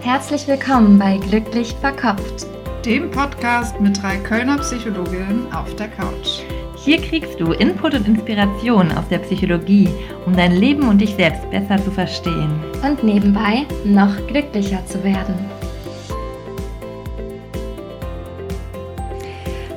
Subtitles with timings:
[0.00, 2.46] Herzlich willkommen bei Glücklich Verkopft,
[2.84, 6.42] dem Podcast mit drei Kölner Psychologinnen auf der Couch.
[6.76, 9.90] Hier kriegst du Input und Inspiration aus der Psychologie,
[10.24, 12.60] um dein Leben und dich selbst besser zu verstehen.
[12.82, 15.34] Und nebenbei noch glücklicher zu werden.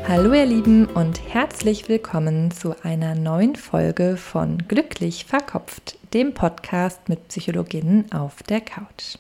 [0.08, 7.10] Hallo ihr Lieben und herzlich willkommen zu einer neuen Folge von Glücklich Verkopft, dem Podcast
[7.10, 9.18] mit Psychologinnen auf der Couch.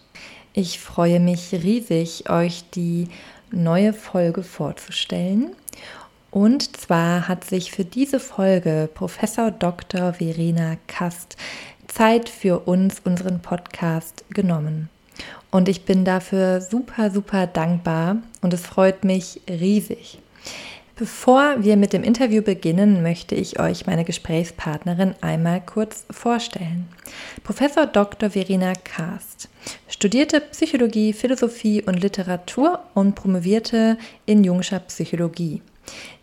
[0.54, 3.08] Ich freue mich riesig, euch die
[3.52, 5.55] neue Folge vorzustellen.
[6.30, 10.14] Und zwar hat sich für diese Folge Professor Dr.
[10.14, 11.38] Verena Kast
[11.88, 14.90] Zeit für uns, unseren Podcast genommen.
[15.52, 20.20] Und ich bin dafür super, super dankbar und es freut mich riesig.
[21.02, 26.88] Bevor wir mit dem Interview beginnen, möchte ich euch meine Gesprächspartnerin einmal kurz vorstellen.
[27.44, 28.30] Professor Dr.
[28.30, 29.50] Verena Kast
[29.88, 35.64] studierte Psychologie, Philosophie und Literatur und promovierte in Jungscher Psychologie.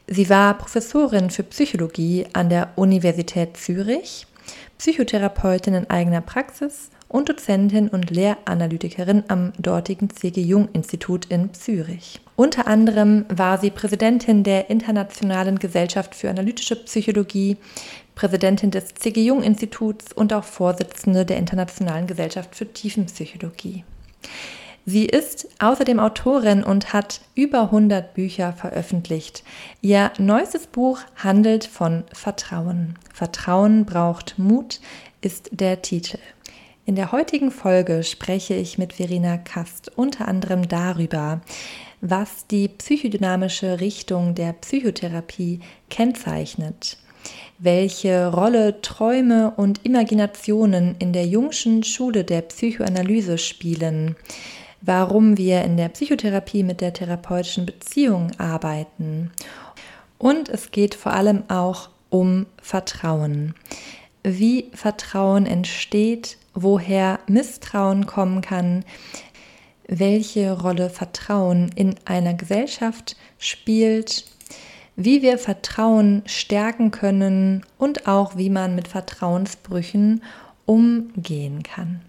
[0.06, 4.28] Sie war Professorin für Psychologie an der Universität Zürich,
[4.78, 10.40] Psychotherapeutin in eigener Praxis und Dozentin und Lehranalytikerin am dortigen C.G.
[10.40, 12.20] Jung Institut in Zürich.
[12.36, 17.56] Unter anderem war sie Präsidentin der Internationalen Gesellschaft für analytische Psychologie,
[18.14, 19.24] Präsidentin des C.G.
[19.24, 23.84] Jung Instituts und auch Vorsitzende der Internationalen Gesellschaft für Tiefenpsychologie.
[24.86, 29.44] Sie ist außerdem Autorin und hat über 100 Bücher veröffentlicht.
[29.82, 32.94] Ihr neuestes Buch handelt von Vertrauen.
[33.12, 34.80] Vertrauen braucht Mut
[35.20, 36.18] ist der Titel.
[36.88, 41.42] In der heutigen Folge spreche ich mit Verena Kast unter anderem darüber,
[42.00, 46.96] was die psychodynamische Richtung der Psychotherapie kennzeichnet,
[47.58, 54.16] welche Rolle Träume und Imaginationen in der Jungschen Schule der Psychoanalyse spielen,
[54.80, 59.30] warum wir in der Psychotherapie mit der therapeutischen Beziehung arbeiten.
[60.16, 63.54] Und es geht vor allem auch um Vertrauen.
[64.22, 68.84] Wie Vertrauen entsteht, woher Misstrauen kommen kann,
[69.86, 74.24] welche Rolle Vertrauen in einer Gesellschaft spielt,
[74.96, 80.22] wie wir Vertrauen stärken können und auch wie man mit Vertrauensbrüchen
[80.66, 82.02] umgehen kann.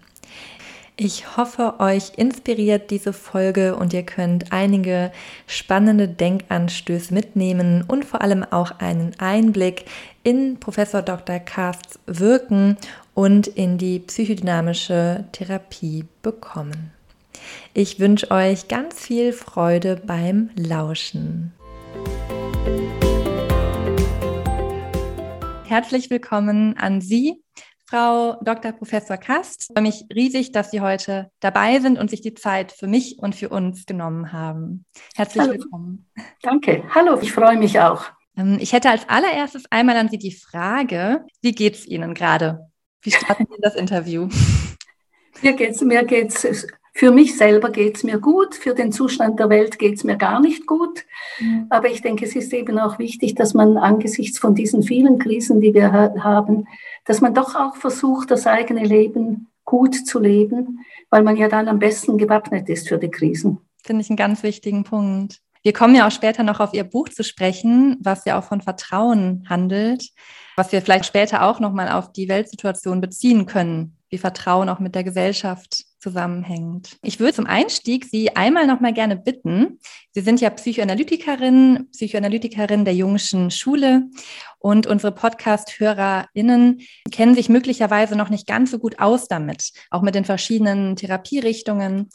[1.02, 5.12] Ich hoffe, euch inspiriert diese Folge und ihr könnt einige
[5.46, 9.86] spannende Denkanstöße mitnehmen und vor allem auch einen Einblick
[10.24, 11.38] in Professor Dr.
[11.38, 12.76] Kasts Wirken
[13.14, 16.92] und in die psychodynamische Therapie bekommen.
[17.72, 21.54] Ich wünsche euch ganz viel Freude beim Lauschen.
[25.64, 27.42] Herzlich willkommen an Sie,
[27.90, 28.70] Frau Dr.
[28.70, 29.62] Professor Kast.
[29.62, 33.18] Ich freue mich riesig, dass Sie heute dabei sind und sich die Zeit für mich
[33.18, 34.84] und für uns genommen haben.
[35.16, 35.52] Herzlich Hallo.
[35.54, 36.08] willkommen.
[36.40, 36.84] Danke.
[36.94, 38.04] Hallo, ich freue mich auch.
[38.36, 42.70] Ähm, ich hätte als allererstes einmal an Sie die Frage, wie geht es Ihnen gerade?
[43.02, 44.28] Wie starten Sie das Interview?
[45.42, 46.46] Mir geht's, mir geht's,
[47.00, 50.18] für mich selber geht es mir gut, für den Zustand der Welt geht es mir
[50.18, 51.06] gar nicht gut.
[51.38, 51.64] Mhm.
[51.70, 55.62] Aber ich denke, es ist eben auch wichtig, dass man angesichts von diesen vielen Krisen,
[55.62, 56.68] die wir haben,
[57.06, 61.68] dass man doch auch versucht, das eigene Leben gut zu leben, weil man ja dann
[61.68, 63.60] am besten gewappnet ist für die Krisen.
[63.82, 65.40] Finde ich einen ganz wichtigen Punkt.
[65.62, 68.60] Wir kommen ja auch später noch auf Ihr Buch zu sprechen, was ja auch von
[68.60, 70.10] Vertrauen handelt,
[70.54, 74.94] was wir vielleicht später auch nochmal auf die Weltsituation beziehen können, wie Vertrauen auch mit
[74.94, 76.96] der Gesellschaft zusammenhängt.
[77.02, 79.78] Ich würde zum Einstieg Sie einmal noch mal gerne bitten.
[80.12, 84.04] Sie sind ja Psychoanalytikerin, Psychoanalytikerin der Jungschen Schule
[84.58, 90.14] und unsere Podcast-HörerInnen kennen sich möglicherweise noch nicht ganz so gut aus damit, auch mit
[90.14, 92.08] den verschiedenen Therapierichtungen.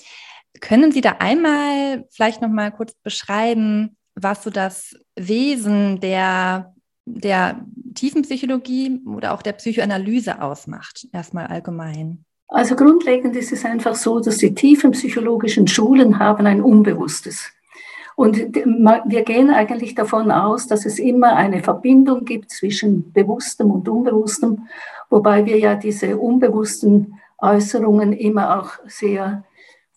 [0.61, 6.75] Können Sie da einmal vielleicht noch mal kurz beschreiben, was so das Wesen der
[7.05, 7.63] der
[7.93, 12.25] Tiefenpsychologie oder auch der Psychoanalyse ausmacht, erstmal allgemein?
[12.47, 17.51] Also grundlegend ist es einfach so, dass die tiefen psychologischen Schulen haben ein Unbewusstes.
[18.15, 23.89] Und wir gehen eigentlich davon aus, dass es immer eine Verbindung gibt zwischen Bewusstem und
[23.89, 24.67] Unbewusstem,
[25.09, 29.43] wobei wir ja diese unbewussten Äußerungen immer auch sehr,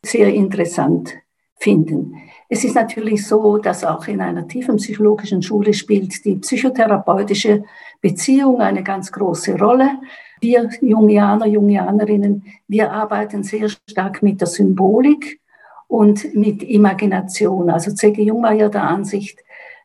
[0.03, 1.15] sehr interessant
[1.57, 2.17] finden.
[2.49, 7.63] Es ist natürlich so, dass auch in einer tiefen psychologischen Schule spielt die psychotherapeutische
[8.01, 9.99] Beziehung eine ganz große Rolle.
[10.41, 15.41] Wir Jungianer, Jungianerinnen, wir arbeiten sehr stark mit der Symbolik
[15.89, 17.71] und mit Imagination.
[17.71, 18.23] Also C.G.
[18.23, 19.41] Jung war ja der Ansicht,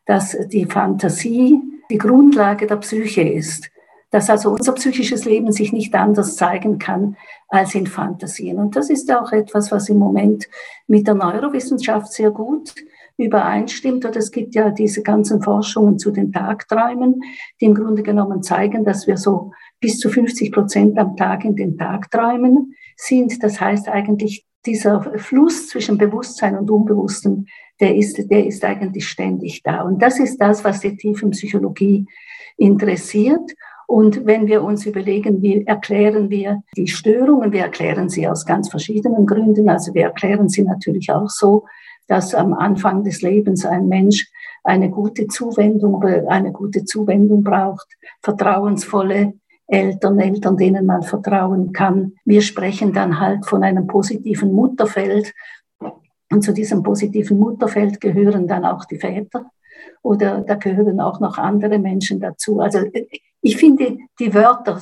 [0.06, 3.70] dass die Fantasie die Grundlage der Psyche ist.
[4.14, 7.18] dass also unser psychisches Leben sich nicht anders zeigen kann
[7.48, 8.60] als in Fantasien.
[8.60, 10.48] Und das ist auch etwas, was im Moment
[10.86, 12.76] mit der Neurowissenschaft sehr gut
[13.24, 14.06] übereinstimmt.
[14.06, 17.22] Und es gibt ja diese ganzen Forschungen zu den Tagträumen,
[17.60, 21.56] die im Grunde genommen zeigen, dass wir so bis zu 50 Prozent am Tag in
[21.56, 23.42] den Tagträumen sind.
[23.44, 27.46] Das heißt eigentlich, dieser Fluss zwischen Bewusstsein und Unbewusstem,
[27.80, 29.82] der ist, der ist eigentlich ständig da.
[29.82, 32.06] Und das ist das, was die tiefen Psychologie
[32.58, 33.52] interessiert.
[33.88, 38.70] Und wenn wir uns überlegen, wie erklären wir die Störungen, wir erklären sie aus ganz
[38.70, 39.70] verschiedenen Gründen.
[39.70, 41.66] Also wir erklären sie natürlich auch so,
[42.08, 44.30] dass am Anfang des Lebens ein Mensch
[44.64, 47.88] eine gute Zuwendung, eine gute Zuwendung braucht,
[48.22, 49.34] vertrauensvolle
[49.68, 52.14] Eltern, Eltern, denen man vertrauen kann.
[52.26, 55.34] Wir sprechen dann halt von einem positiven Mutterfeld.
[56.32, 59.46] Und zu diesem positiven Mutterfeld gehören dann auch die Väter
[60.02, 62.60] oder da gehören auch noch andere Menschen dazu.
[62.60, 62.80] Also
[63.42, 64.80] ich finde die Wörter,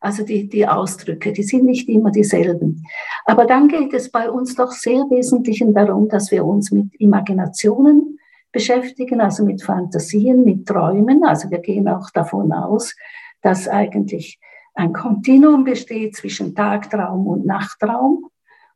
[0.00, 2.84] also die, die Ausdrücke, die sind nicht immer dieselben.
[3.24, 8.18] Aber dann geht es bei uns doch sehr wesentlich darum, dass wir uns mit Imaginationen
[8.52, 11.24] beschäftigen, also mit Fantasien, mit Träumen.
[11.24, 12.94] Also wir gehen auch davon aus,
[13.42, 14.38] dass eigentlich
[14.74, 18.26] ein Kontinuum besteht zwischen Tagtraum und Nachtraum.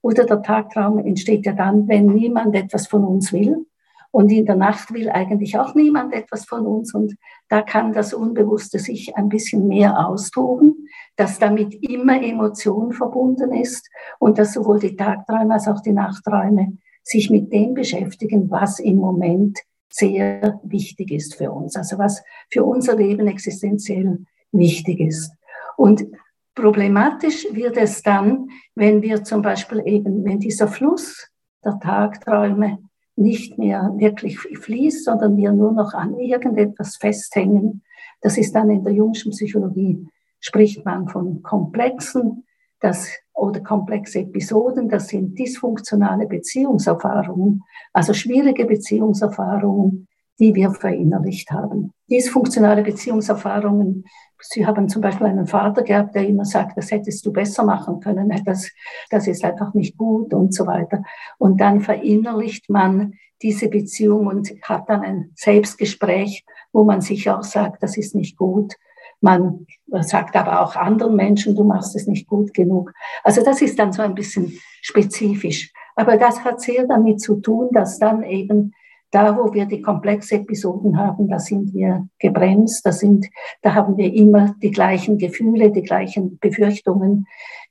[0.02, 3.66] Oder der Tagtraum entsteht ja dann, wenn niemand etwas von uns will.
[4.12, 6.94] Und in der Nacht will eigentlich auch niemand etwas von uns.
[6.94, 7.16] Und
[7.48, 10.86] da kann das Unbewusste sich ein bisschen mehr austoben,
[11.16, 16.76] dass damit immer Emotion verbunden ist und dass sowohl die Tagträume als auch die Nachträume
[17.02, 19.58] sich mit dem beschäftigen, was im Moment
[19.90, 25.32] sehr wichtig ist für uns, also was für unser Leben existenziell wichtig ist.
[25.76, 26.06] Und
[26.54, 31.28] problematisch wird es dann, wenn wir zum Beispiel eben, wenn dieser Fluss
[31.64, 32.78] der Tagträume
[33.16, 37.82] nicht mehr wirklich fließt, sondern wir nur noch an irgendetwas festhängen.
[38.20, 40.06] Das ist dann in der jüngsten Psychologie,
[40.40, 42.44] spricht man von komplexen
[42.80, 44.88] das, oder komplexe Episoden.
[44.88, 47.62] Das sind dysfunktionale Beziehungserfahrungen,
[47.92, 50.08] also schwierige Beziehungserfahrungen,
[50.42, 51.92] die wir verinnerlicht haben.
[52.10, 54.04] Dysfunktionale Beziehungserfahrungen
[54.44, 58.00] Sie haben zum Beispiel einen Vater gehabt, der immer sagt, das hättest du besser machen
[58.00, 58.70] können, das,
[59.10, 61.02] das ist einfach nicht gut und so weiter.
[61.38, 67.42] Und dann verinnerlicht man diese Beziehung und hat dann ein Selbstgespräch, wo man sich auch
[67.42, 68.74] sagt, das ist nicht gut.
[69.20, 69.66] Man
[70.00, 72.92] sagt aber auch anderen Menschen, du machst es nicht gut genug.
[73.22, 75.72] Also das ist dann so ein bisschen spezifisch.
[75.94, 78.74] Aber das hat sehr damit zu tun, dass dann eben
[79.12, 83.28] da, wo wir die komplexe Episoden haben, da sind wir gebremst, da, sind,
[83.60, 87.26] da haben wir immer die gleichen Gefühle, die gleichen Befürchtungen,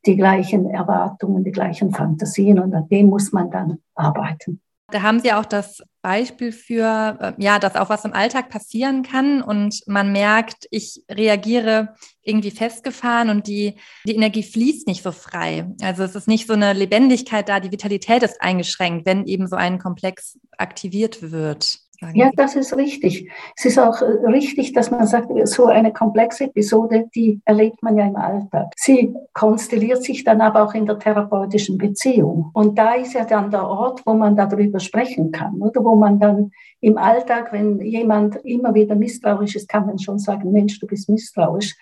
[0.06, 4.62] die gleichen Erwartungen, die gleichen Fantasien und an dem muss man dann arbeiten.
[4.92, 9.04] Da haben Sie auch das Beispiel für, äh, ja, dass auch was im Alltag passieren
[9.04, 15.12] kann und man merkt, ich reagiere irgendwie festgefahren und die, die Energie fließt nicht so
[15.12, 15.68] frei.
[15.82, 19.56] Also es ist nicht so eine Lebendigkeit da, die Vitalität ist eingeschränkt, wenn eben so
[19.56, 22.18] ein Komplex aktiviert wird sagen.
[22.18, 23.30] Ja, das ist richtig.
[23.56, 27.98] Es ist auch äh, richtig, dass man sagt, so eine komplexe Episode, die erlebt man
[27.98, 28.68] ja im Alltag.
[28.76, 32.50] Sie konstelliert sich dann aber auch in der therapeutischen Beziehung.
[32.54, 36.20] Und da ist ja dann der Ort, wo man darüber sprechen kann, oder wo man
[36.20, 36.52] dann
[36.82, 41.10] im Alltag, wenn jemand immer wieder misstrauisch ist, kann man schon sagen, Mensch, du bist
[41.10, 41.76] misstrauisch.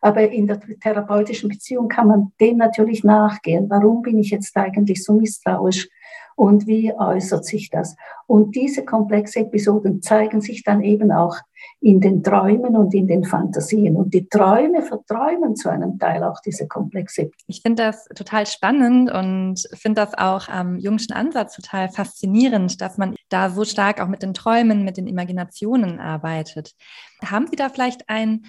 [0.00, 3.68] Aber in der therapeutischen Beziehung kann man dem natürlich nachgehen.
[3.68, 5.88] Warum bin ich jetzt eigentlich so misstrauisch?
[6.38, 7.96] Und wie äußert sich das.
[8.28, 11.36] Und diese komplexen Episoden zeigen sich dann eben auch
[11.80, 13.96] in den Träumen und in den Fantasien.
[13.96, 17.32] Und die Träume verträumen zu einem Teil auch diese komplexe.
[17.48, 22.98] Ich finde das total spannend und finde das auch am jungschen Ansatz total faszinierend, dass
[22.98, 26.76] man da so stark auch mit den Träumen, mit den Imaginationen arbeitet.
[27.24, 28.44] Haben Sie da vielleicht ein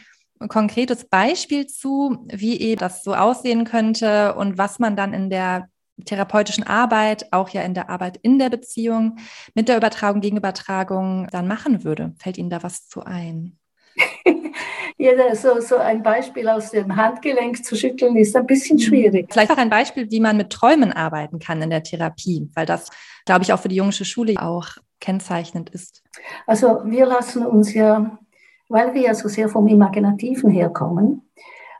[0.48, 5.70] konkretes Beispiel zu, wie eben das so aussehen könnte und was man dann in der
[6.06, 9.18] therapeutischen Arbeit, auch ja in der Arbeit in der Beziehung
[9.54, 12.14] mit der Übertragung, Gegenübertragung dann machen würde.
[12.20, 13.58] Fällt Ihnen da was zu ein?
[14.98, 18.82] ja, so, so ein Beispiel aus dem Handgelenk zu schütteln, ist ein bisschen mhm.
[18.82, 19.28] schwierig.
[19.32, 22.90] Vielleicht auch ein Beispiel, wie man mit Träumen arbeiten kann in der Therapie, weil das,
[23.26, 24.68] glaube ich, auch für die jungsche Schule auch
[25.00, 26.04] kennzeichnend ist.
[26.46, 28.20] Also wir lassen uns ja,
[28.68, 31.30] weil wir ja so sehr vom Imaginativen herkommen,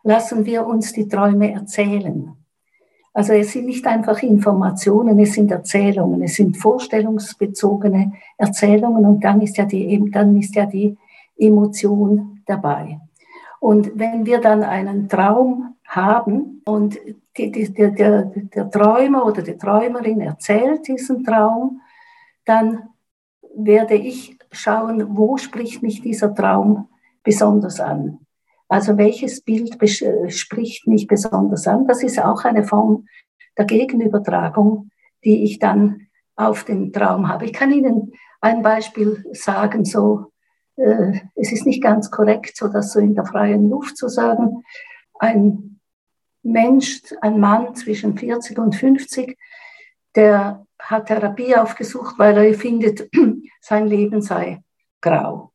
[0.04, 2.34] lassen wir uns die Träume erzählen.
[3.20, 9.42] Also es sind nicht einfach Informationen, es sind Erzählungen, es sind vorstellungsbezogene Erzählungen und dann
[9.42, 10.96] ist ja die, dann ist ja die
[11.38, 13.02] Emotion dabei.
[13.60, 16.98] Und wenn wir dann einen Traum haben und
[17.36, 21.82] die, die, der, der, der Träumer oder die Träumerin erzählt diesen Traum,
[22.46, 22.84] dann
[23.54, 26.88] werde ich schauen, wo spricht mich dieser Traum
[27.22, 28.20] besonders an.
[28.70, 29.78] Also welches Bild
[30.32, 31.88] spricht mich besonders an?
[31.88, 33.08] Das ist auch eine Form
[33.58, 34.92] der Gegenübertragung,
[35.26, 37.46] die ich dann auf den Traum habe.
[37.46, 40.32] Ich kann Ihnen ein Beispiel sagen, so,
[40.78, 44.64] äh, es ist nicht ganz korrekt, so das so in der freien Luft zu sagen.
[45.20, 45.80] Ein
[46.44, 49.38] Mensch, ein Mann zwischen 40 und 50,
[50.16, 53.10] der hat Therapie aufgesucht, weil er findet,
[53.62, 54.64] sein Leben sei
[55.02, 55.52] grau.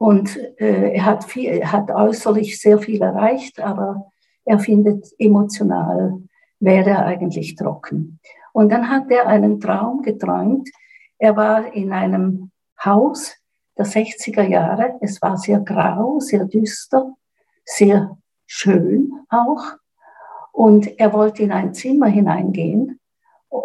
[0.00, 4.10] Und äh, er, hat viel, hat äußerlich sehr viel erreicht, aber
[4.46, 6.22] er findet emotional
[6.58, 8.20] wäre er eigentlich trocken.
[8.52, 10.70] Und dann hat er einen Traum geträumt.
[11.18, 12.50] Er war in einem
[12.82, 13.36] Haus
[13.76, 14.98] der 60er Jahre.
[15.00, 17.14] Es war sehr grau, sehr düster,
[17.64, 18.16] sehr
[18.46, 19.62] schön auch.
[20.52, 23.00] Und er wollte in ein Zimmer hineingehen,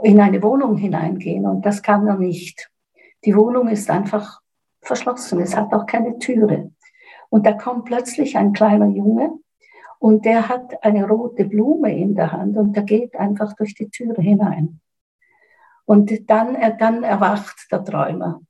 [0.03, 2.69] in eine Wohnung hineingehen und das kann er nicht.
[3.25, 4.41] Die Wohnung ist einfach
[4.85, 6.71] verschlossen, es hat auch keine Türe.
[7.29, 9.31] Und da kommt plötzlich ein kleiner Junge
[9.99, 13.89] und der hat eine rote Blume in der Hand und der geht einfach durch die
[13.89, 14.79] Türe hinein.
[15.85, 18.41] Und dann, dann erwacht der Träumer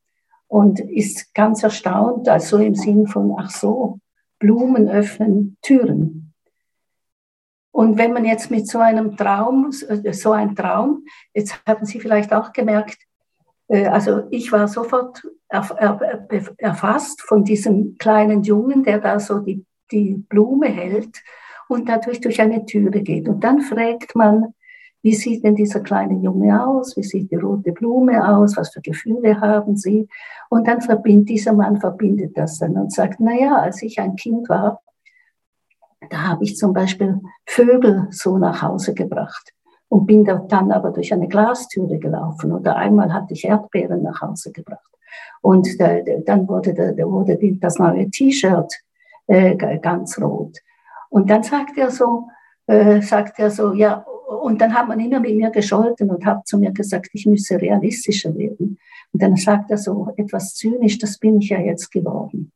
[0.47, 3.99] und ist ganz erstaunt, also im Sinn von, ach so,
[4.39, 6.33] Blumen öffnen Türen.
[7.71, 12.31] Und wenn man jetzt mit so einem Traum, so ein Traum, jetzt haben Sie vielleicht
[12.31, 13.04] auch gemerkt,
[13.67, 20.67] also ich war sofort erfasst von diesem kleinen Jungen, der da so die, die Blume
[20.67, 21.23] hält
[21.67, 23.27] und dadurch durch eine Türe geht.
[23.27, 24.53] Und dann fragt man,
[25.01, 26.97] wie sieht denn dieser kleine Junge aus?
[26.97, 28.57] Wie sieht die rote Blume aus?
[28.57, 30.07] Was für Gefühle haben Sie?
[30.49, 34.15] Und dann verbindet dieser Mann verbindet das dann und sagt, na ja, als ich ein
[34.15, 34.81] Kind war,
[36.09, 39.54] da habe ich zum Beispiel Vögel so nach Hause gebracht
[39.89, 42.51] und bin dann aber durch eine Glastüre gelaufen.
[42.51, 44.81] Oder einmal hatte ich Erdbeeren nach Hause gebracht.
[45.41, 46.73] Und dann wurde,
[47.05, 48.73] wurde das neue T-Shirt
[49.27, 50.57] äh, ganz rot.
[51.09, 52.27] Und dann sagt er so,
[52.67, 54.05] äh, sagt er so, ja,
[54.41, 57.61] und dann hat man immer mit mir gescholten und hat zu mir gesagt, ich müsse
[57.61, 58.77] realistischer werden.
[59.13, 62.51] Und dann sagt er so etwas zynisch, das bin ich ja jetzt geworden.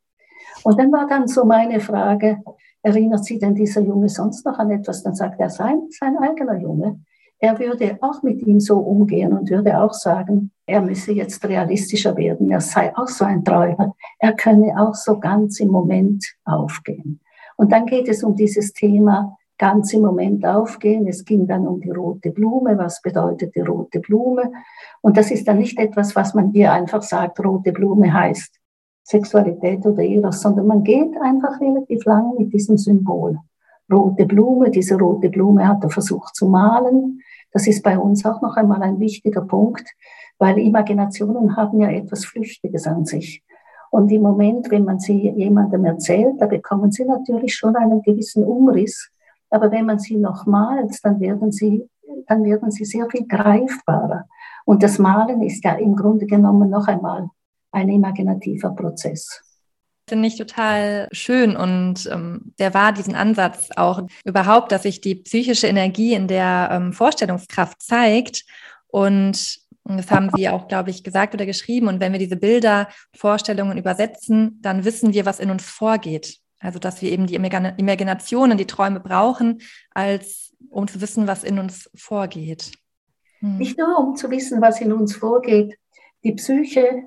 [0.64, 2.42] Und dann war dann so meine Frage,
[2.82, 5.02] erinnert sich denn dieser Junge sonst noch an etwas?
[5.02, 7.00] Dann sagt er, sein, sein eigener Junge.
[7.42, 12.14] Er würde auch mit ihm so umgehen und würde auch sagen, er müsse jetzt realistischer
[12.16, 12.50] werden.
[12.50, 13.94] Er sei auch so ein Träumer.
[14.18, 17.20] Er könne auch so ganz im Moment aufgehen.
[17.56, 21.06] Und dann geht es um dieses Thema, ganz im Moment aufgehen.
[21.06, 22.76] Es ging dann um die rote Blume.
[22.76, 24.52] Was bedeutet die rote Blume?
[25.00, 28.60] Und das ist dann nicht etwas, was man hier einfach sagt, rote Blume heißt
[29.02, 33.38] Sexualität oder Eros, sondern man geht einfach relativ lang mit diesem Symbol.
[33.92, 37.20] Rote Blume, diese rote Blume hat er versucht zu malen.
[37.52, 39.88] Das ist bei uns auch noch einmal ein wichtiger Punkt,
[40.38, 43.42] weil Imaginationen haben ja etwas Flüchtiges an sich.
[43.90, 48.44] Und im Moment, wenn man sie jemandem erzählt, da bekommen sie natürlich schon einen gewissen
[48.44, 49.10] Umriss
[49.50, 51.88] aber wenn man sie noch malt, dann werden sie,
[52.26, 54.26] dann werden sie sehr viel greifbarer.
[54.64, 57.28] Und das Malen ist ja im Grunde genommen noch einmal
[57.72, 59.42] ein imaginativer Prozess
[60.10, 65.14] finde ich total schön und ähm, der war diesen Ansatz auch überhaupt, dass sich die
[65.14, 68.44] psychische Energie in der ähm, Vorstellungskraft zeigt
[68.88, 71.88] und das haben Sie auch, glaube ich, gesagt oder geschrieben.
[71.88, 76.38] Und wenn wir diese Bilder, Vorstellungen übersetzen, dann wissen wir, was in uns vorgeht.
[76.60, 81.42] Also, dass wir eben die Imagination und die Träume brauchen, als um zu wissen, was
[81.42, 82.72] in uns vorgeht.
[83.40, 83.56] Hm.
[83.56, 85.78] Nicht nur um zu wissen, was in uns vorgeht.
[86.22, 87.04] Die Psyche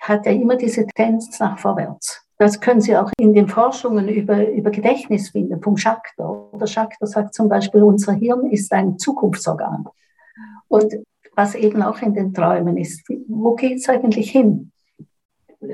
[0.00, 2.24] hat ja immer diese Tendenz nach vorwärts.
[2.38, 6.52] Das können Sie auch in den Forschungen über, über Gedächtnis finden, vom Schachter.
[6.54, 9.86] Oder Schachter sagt zum Beispiel, unser Hirn ist ein Zukunftsorgan.
[10.68, 10.94] Und
[11.36, 14.72] was eben auch in den Träumen ist, wo geht es eigentlich hin?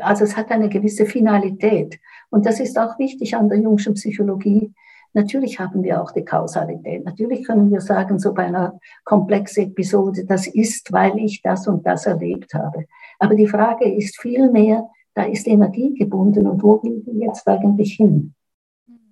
[0.00, 2.00] Also es hat eine gewisse Finalität.
[2.30, 4.72] Und das ist auch wichtig an der jungschen Psychologie.
[5.12, 7.04] Natürlich haben wir auch die Kausalität.
[7.04, 11.86] Natürlich können wir sagen, so bei einer komplexen Episode, das ist, weil ich das und
[11.86, 12.86] das erlebt habe.
[13.18, 17.94] Aber die Frage ist vielmehr, da ist Energie gebunden und wo will die jetzt eigentlich
[17.94, 18.34] hin?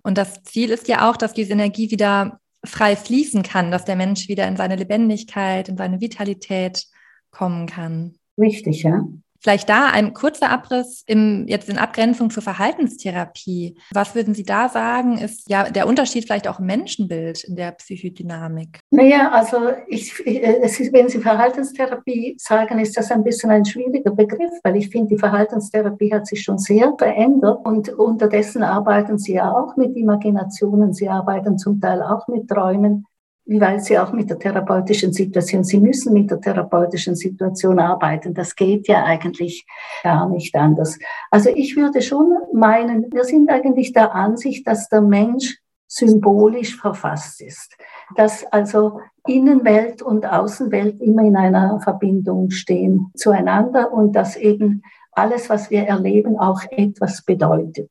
[0.03, 3.97] Und das Ziel ist ja auch, dass diese Energie wieder frei fließen kann, dass der
[3.97, 6.87] Mensch wieder in seine Lebendigkeit, in seine Vitalität
[7.31, 8.15] kommen kann.
[8.39, 9.07] Richtig, ja.
[9.45, 13.77] Vielleicht da ein kurzer Abriss im, jetzt in Abgrenzung zur Verhaltenstherapie.
[13.93, 17.73] Was würden Sie da sagen, ist ja der Unterschied vielleicht auch im Menschenbild in der
[17.73, 18.81] Psychodynamik?
[18.91, 24.53] Naja, also ich, ist, wenn Sie Verhaltenstherapie sagen, ist das ein bisschen ein schwieriger Begriff,
[24.63, 29.53] weil ich finde, die Verhaltenstherapie hat sich schon sehr verändert und unterdessen arbeiten Sie ja
[29.53, 33.05] auch mit Imaginationen, Sie arbeiten zum Teil auch mit Träumen.
[33.47, 38.33] Weil sie auch mit der therapeutischen Situation, sie müssen mit der therapeutischen Situation arbeiten.
[38.33, 39.67] Das geht ja eigentlich
[40.03, 40.99] gar nicht anders.
[41.31, 47.43] Also ich würde schon meinen, wir sind eigentlich der Ansicht, dass der Mensch symbolisch verfasst
[47.43, 47.77] ist,
[48.17, 54.83] dass also Innenwelt und Außenwelt immer in einer Verbindung stehen zueinander und dass eben
[55.13, 57.91] alles, was wir erleben, auch etwas bedeutet.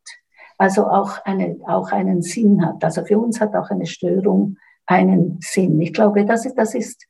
[0.57, 2.83] Also auch, eine, auch einen Sinn hat.
[2.83, 5.79] Also für uns hat auch eine Störung einen Sinn.
[5.81, 7.07] Ich glaube, das ist, das ist,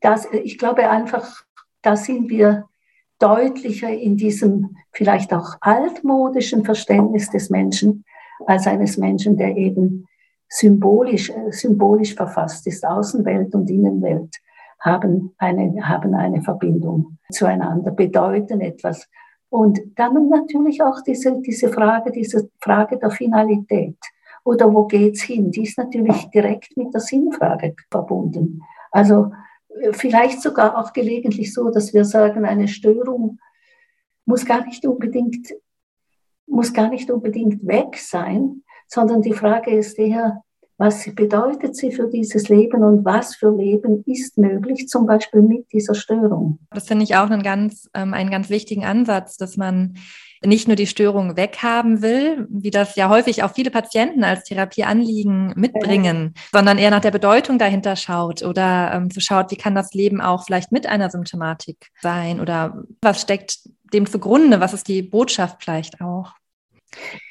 [0.00, 1.44] das, ich glaube einfach,
[1.82, 2.66] da sind wir
[3.18, 8.04] deutlicher in diesem vielleicht auch altmodischen Verständnis des Menschen
[8.46, 10.06] als eines Menschen, der eben
[10.48, 12.84] symbolisch, äh, symbolisch verfasst ist.
[12.84, 14.36] Außenwelt und Innenwelt
[14.80, 19.08] haben eine, haben eine Verbindung zueinander, bedeuten etwas.
[19.50, 23.98] Und dann natürlich auch diese, diese Frage, diese Frage der Finalität
[24.44, 25.50] oder wo geht's hin?
[25.50, 28.62] Die ist natürlich direkt mit der Sinnfrage verbunden.
[28.90, 29.32] Also
[29.80, 33.38] äh, vielleicht sogar auch gelegentlich so, dass wir sagen, eine Störung
[34.24, 35.48] muss gar nicht unbedingt,
[36.46, 40.42] muss gar nicht unbedingt weg sein, sondern die Frage ist eher,
[40.80, 45.70] was bedeutet sie für dieses Leben und was für Leben ist möglich, zum Beispiel mit
[45.72, 46.58] dieser Störung.
[46.70, 49.98] Das finde ich auch einen ganz, ähm, einen ganz wichtigen Ansatz, dass man
[50.44, 55.52] nicht nur die Störung weghaben will, wie das ja häufig auch viele Patienten als Therapieanliegen
[55.54, 56.42] mitbringen, ja.
[56.52, 60.20] sondern eher nach der Bedeutung dahinter schaut oder ähm, so schaut, wie kann das Leben
[60.20, 63.58] auch vielleicht mit einer Symptomatik sein oder was steckt
[63.92, 66.32] dem zugrunde, was ist die Botschaft vielleicht auch.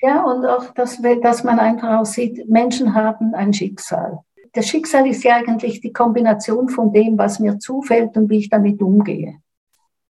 [0.02, 4.20] Ja, und auch, dass, dass man einfach auch sieht, Menschen haben ein Schicksal.
[4.54, 8.50] Das Schicksal ist ja eigentlich die Kombination von dem, was mir zufällt und wie ich
[8.50, 9.40] damit umgehe.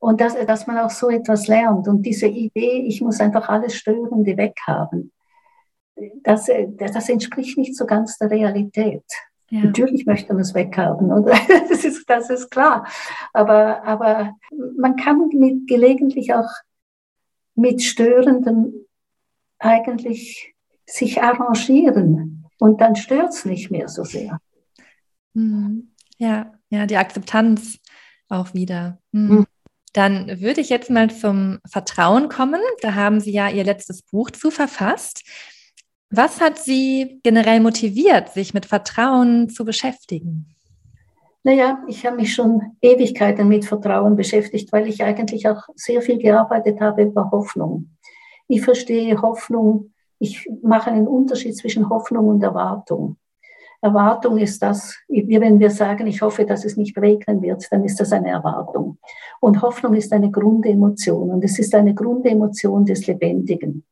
[0.05, 1.87] Und dass, dass man auch so etwas lernt.
[1.87, 5.11] Und diese Idee, ich muss einfach alles Störende weghaben,
[6.21, 6.47] das,
[6.77, 9.03] das entspricht nicht so ganz der Realität.
[9.49, 9.61] Ja.
[9.61, 11.33] Natürlich möchte man es weghaben, oder?
[11.69, 12.85] Das ist, das ist klar.
[13.33, 14.35] Aber, aber
[14.77, 16.51] man kann mit, gelegentlich auch
[17.55, 18.85] mit Störenden
[19.57, 20.53] eigentlich
[20.85, 24.37] sich arrangieren und dann stört es nicht mehr so sehr.
[25.33, 25.93] Mhm.
[26.19, 27.79] Ja, ja, die Akzeptanz
[28.29, 28.99] auch wieder.
[29.11, 29.47] Mhm.
[29.95, 32.59] Dann würde ich jetzt mal zum Vertrauen kommen.
[32.81, 35.23] Da haben Sie ja Ihr letztes Buch zu verfasst.
[36.09, 40.53] Was hat Sie generell motiviert, sich mit Vertrauen zu beschäftigen?
[41.43, 46.17] Naja, ich habe mich schon Ewigkeiten mit Vertrauen beschäftigt, weil ich eigentlich auch sehr viel
[46.17, 47.91] gearbeitet habe über Hoffnung.
[48.49, 53.15] Ich verstehe Hoffnung, ich mache einen Unterschied zwischen Hoffnung und Erwartung.
[53.85, 57.99] Erwartung ist das, wenn wir sagen, ich hoffe, dass es nicht regnen wird, dann ist
[57.99, 58.97] das eine Erwartung.
[59.39, 63.83] Und Hoffnung ist eine Grundemotion und es ist eine Grundemotion des Lebendigen.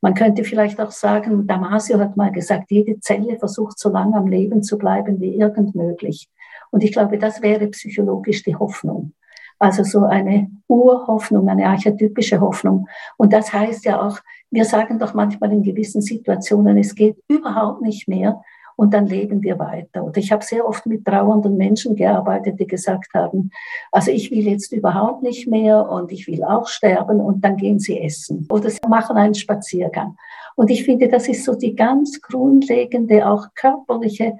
[0.00, 4.28] Man könnte vielleicht auch sagen, Damasio hat mal gesagt, jede Zelle versucht so lange am
[4.28, 6.30] Leben zu bleiben wie irgend möglich.
[6.70, 9.12] Und ich glaube, das wäre psychologisch die Hoffnung.
[9.58, 12.88] Also so eine Urhoffnung, eine archetypische Hoffnung.
[13.18, 14.18] Und das heißt ja auch,
[14.50, 18.42] wir sagen doch manchmal in gewissen Situationen, es geht überhaupt nicht mehr
[18.76, 20.02] und dann leben wir weiter.
[20.02, 23.50] Und ich habe sehr oft mit trauernden Menschen gearbeitet, die gesagt haben,
[23.92, 27.78] also ich will jetzt überhaupt nicht mehr und ich will auch sterben und dann gehen
[27.78, 30.16] sie essen oder sie machen einen Spaziergang.
[30.56, 34.36] Und ich finde, das ist so die ganz grundlegende, auch körperliche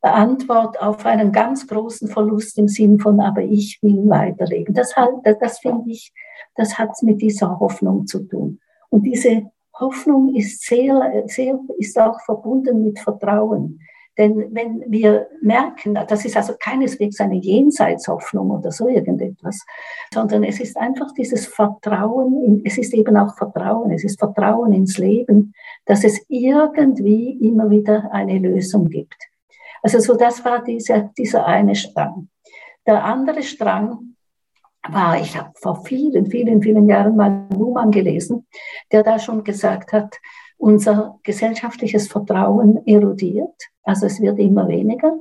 [0.00, 4.74] Antwort auf einen ganz großen Verlust im Sinn von, aber ich will weiterleben.
[4.74, 6.12] Das, halt, das finde ich,
[6.56, 8.60] das hat mit dieser Hoffnung zu tun.
[8.88, 13.80] Und diese Hoffnung ist sehr, sehr, ist auch verbunden mit Vertrauen.
[14.18, 19.64] Denn wenn wir merken, das ist also keineswegs eine Jenseitshoffnung oder so irgendetwas,
[20.12, 24.98] sondern es ist einfach dieses Vertrauen, es ist eben auch Vertrauen, es ist Vertrauen ins
[24.98, 25.54] Leben,
[25.86, 29.16] dass es irgendwie immer wieder eine Lösung gibt.
[29.82, 32.28] Also so das war dieser, dieser eine Strang.
[32.86, 34.09] Der andere Strang
[34.88, 38.46] war, ich habe vor vielen, vielen, vielen Jahren mal Luhmann gelesen,
[38.92, 40.16] der da schon gesagt hat,
[40.56, 45.12] unser gesellschaftliches Vertrauen erodiert, also es wird immer weniger.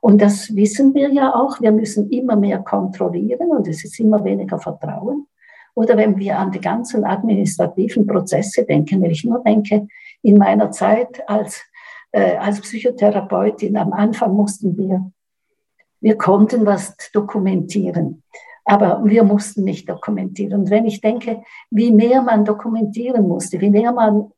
[0.00, 4.22] Und das wissen wir ja auch, wir müssen immer mehr kontrollieren und es ist immer
[4.22, 5.26] weniger Vertrauen.
[5.74, 9.88] Oder wenn wir an die ganzen administrativen Prozesse denken, wenn ich nur denke,
[10.22, 11.64] in meiner Zeit als,
[12.12, 15.10] äh, als Psychotherapeutin, am Anfang mussten wir,
[16.00, 18.22] wir konnten was dokumentieren.
[18.64, 20.60] Aber wir mussten nicht dokumentieren.
[20.60, 24.30] Und wenn ich denke, wie mehr man dokumentieren musste, wie mehr man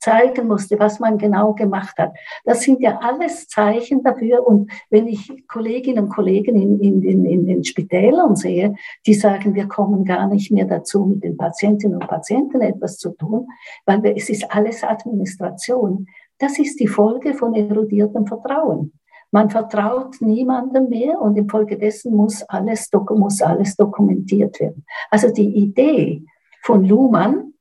[0.00, 2.12] zeigen musste, was man genau gemacht hat,
[2.44, 4.46] das sind ja alles Zeichen dafür.
[4.46, 8.74] Und wenn ich Kolleginnen und Kollegen in, in, in, in den Spitälern sehe,
[9.06, 13.10] die sagen, wir kommen gar nicht mehr dazu, mit den Patientinnen und Patienten etwas zu
[13.10, 13.46] tun,
[13.84, 16.06] weil es ist alles Administration.
[16.38, 18.92] Das ist die Folge von erodiertem Vertrauen.
[19.32, 24.84] Man vertraut niemandem mehr und infolgedessen muss alles, muss alles dokumentiert werden.
[25.10, 26.24] Also die Idee
[26.62, 27.54] von Luhmann,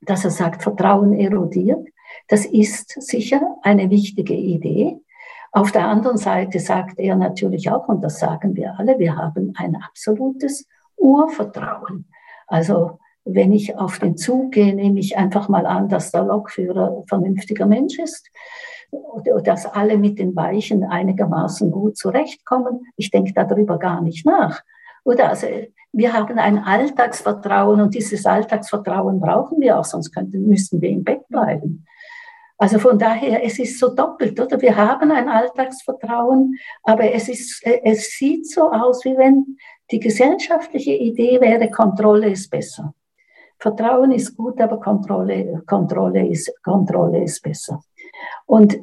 [0.00, 1.86] dass er sagt, Vertrauen erodiert,
[2.28, 4.98] das ist sicher eine wichtige Idee.
[5.52, 9.52] Auf der anderen Seite sagt er natürlich auch, und das sagen wir alle, wir haben
[9.56, 12.06] ein absolutes Urvertrauen.
[12.46, 16.96] Also wenn ich auf den Zug gehe, nehme ich einfach mal an, dass der Lokführer
[16.98, 18.30] ein vernünftiger Mensch ist,
[19.44, 22.86] dass alle mit den Weichen einigermaßen gut zurechtkommen.
[22.96, 24.62] Ich denke darüber gar nicht nach.
[25.04, 25.46] Oder also
[25.92, 31.04] wir haben ein Alltagsvertrauen und dieses Alltagsvertrauen brauchen wir auch, sonst könnten, müssten wir im
[31.04, 31.86] Bett bleiben.
[32.58, 34.60] Also von daher, es ist so doppelt, oder?
[34.60, 39.56] Wir haben ein Alltagsvertrauen, aber es, ist, es sieht so aus, wie wenn
[39.90, 42.94] die gesellschaftliche Idee wäre, Kontrolle ist besser.
[43.58, 47.80] Vertrauen ist gut, aber Kontrolle, Kontrolle, ist, Kontrolle ist besser.
[48.46, 48.78] Und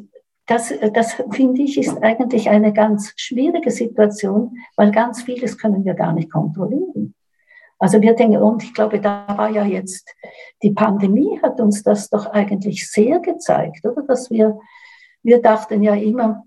[0.45, 5.93] das, das finde ich, ist eigentlich eine ganz schwierige Situation, weil ganz vieles können wir
[5.93, 7.13] gar nicht kontrollieren.
[7.78, 10.13] Also wir denken, und ich glaube, da war ja jetzt,
[10.63, 14.02] die Pandemie hat uns das doch eigentlich sehr gezeigt, oder?
[14.02, 14.60] Dass wir,
[15.23, 16.43] wir dachten ja immer,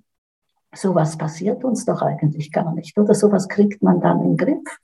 [0.74, 4.78] sowas passiert uns doch eigentlich gar nicht, oder sowas kriegt man dann den Griff.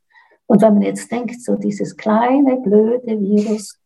[0.47, 3.79] Und wenn man jetzt denkt, so dieses kleine, blöde Virus,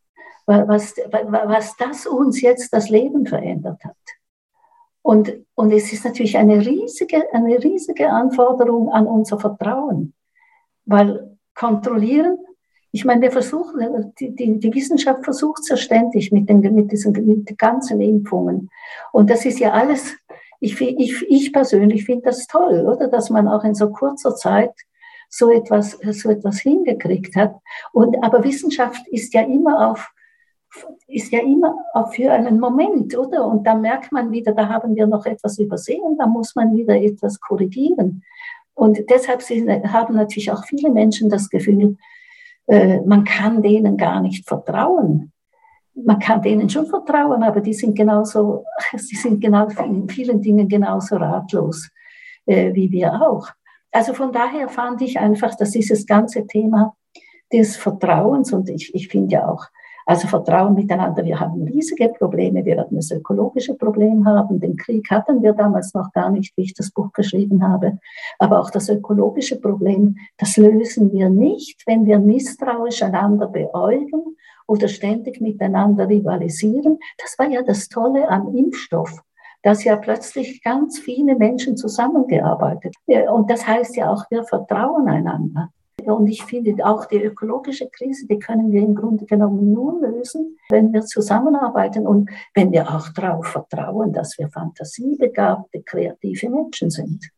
[0.45, 3.95] was, was das uns jetzt das Leben verändert hat.
[5.03, 10.13] Und, und es ist natürlich eine riesige, eine riesige Anforderung an unser Vertrauen,
[10.85, 12.39] weil kontrollieren,
[12.91, 17.11] ich meine, wir versuchen, die, die, die Wissenschaft versucht es ständig mit den, mit diesen
[17.11, 18.69] mit den ganzen Impfungen.
[19.11, 20.15] Und das ist ja alles,
[20.59, 23.07] ich, ich, ich persönlich finde das toll, oder?
[23.07, 24.73] Dass man auch in so kurzer Zeit
[25.27, 27.55] so etwas, so etwas hingekriegt hat.
[27.91, 30.12] Und, aber Wissenschaft ist ja immer auf,
[31.07, 31.75] ist ja immer
[32.11, 33.45] für einen Moment, oder?
[33.45, 36.95] Und da merkt man wieder, da haben wir noch etwas übersehen, da muss man wieder
[36.95, 38.23] etwas korrigieren.
[38.73, 41.97] Und deshalb haben natürlich auch viele Menschen das Gefühl,
[42.67, 45.31] äh, man kann denen gar nicht vertrauen.
[45.95, 48.65] Man kann denen schon vertrauen, aber die sind genauso,
[48.97, 51.89] sie sind genau in vielen Dingen genauso ratlos
[52.45, 53.47] äh, wie wir auch.
[53.91, 56.95] Also von daher fand ich einfach, dass dieses ganze Thema
[57.51, 59.65] des Vertrauens und ich, ich finde ja auch,
[60.05, 65.09] also Vertrauen miteinander, wir haben riesige Probleme, wir werden das ökologische Problem haben, den Krieg
[65.09, 67.99] hatten wir damals noch gar nicht, wie ich das Buch geschrieben habe,
[68.39, 74.35] aber auch das ökologische Problem, das lösen wir nicht, wenn wir misstrauisch einander beäugen
[74.67, 76.99] oder ständig miteinander rivalisieren.
[77.17, 79.21] Das war ja das Tolle am Impfstoff
[79.63, 82.95] dass ja plötzlich ganz viele Menschen zusammengearbeitet.
[83.31, 85.69] Und das heißt ja auch, wir vertrauen einander.
[86.11, 90.57] Und ich finde auch die ökologische Krise, die können wir im Grunde genommen nur lösen,
[90.69, 97.29] wenn wir zusammenarbeiten und wenn wir auch darauf vertrauen, dass wir fantasiebegabte, kreative Menschen sind.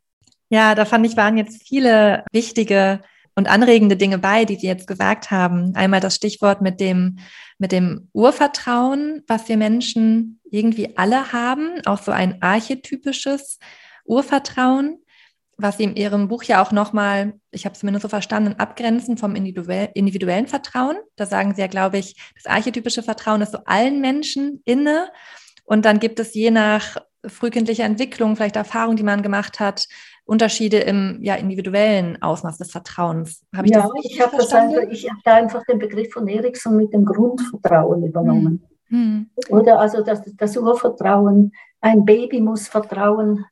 [0.50, 3.02] Ja, da fand ich, waren jetzt viele wichtige
[3.36, 5.76] und anregende Dinge bei, die Sie jetzt gesagt haben.
[5.76, 7.20] Einmal das Stichwort mit dem,
[7.58, 13.60] mit dem Urvertrauen, was wir Menschen irgendwie alle haben, auch so ein archetypisches
[14.06, 15.00] Urvertrauen,
[15.58, 19.18] was Sie in Ihrem Buch ja auch nochmal, ich habe es zumindest so verstanden, abgrenzen
[19.18, 20.98] vom individuellen Vertrauen.
[21.16, 25.10] Da sagen Sie ja, glaube ich, das archetypische Vertrauen ist so allen Menschen inne.
[25.64, 29.88] Und dann gibt es je nach frühkindlicher Entwicklung, vielleicht Erfahrung, die man gemacht hat,
[30.26, 33.44] Unterschiede im ja, individuellen Ausmaß des Vertrauens.
[33.56, 36.76] Habe ich ja, das ich habe einfach, ich habe da einfach den Begriff von Erikson
[36.76, 38.64] mit dem Grundvertrauen übernommen.
[38.88, 39.30] Hm.
[39.38, 39.56] hm.
[39.56, 43.46] Oder also das, das Urvertrauen, ein Baby muss vertrauen.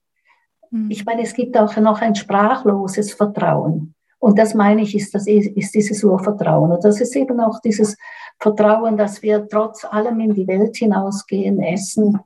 [0.73, 0.88] Hm.
[0.89, 3.93] Ich meine, es gibt auch noch ein sprachloses Vertrauen.
[4.19, 6.71] Und das meine ich, ist, das, ist dieses Urvertrauen.
[6.71, 7.97] Und das ist eben auch dieses
[8.39, 12.17] Vertrauen, dass wir trotz allem in die Welt hinausgehen, essen,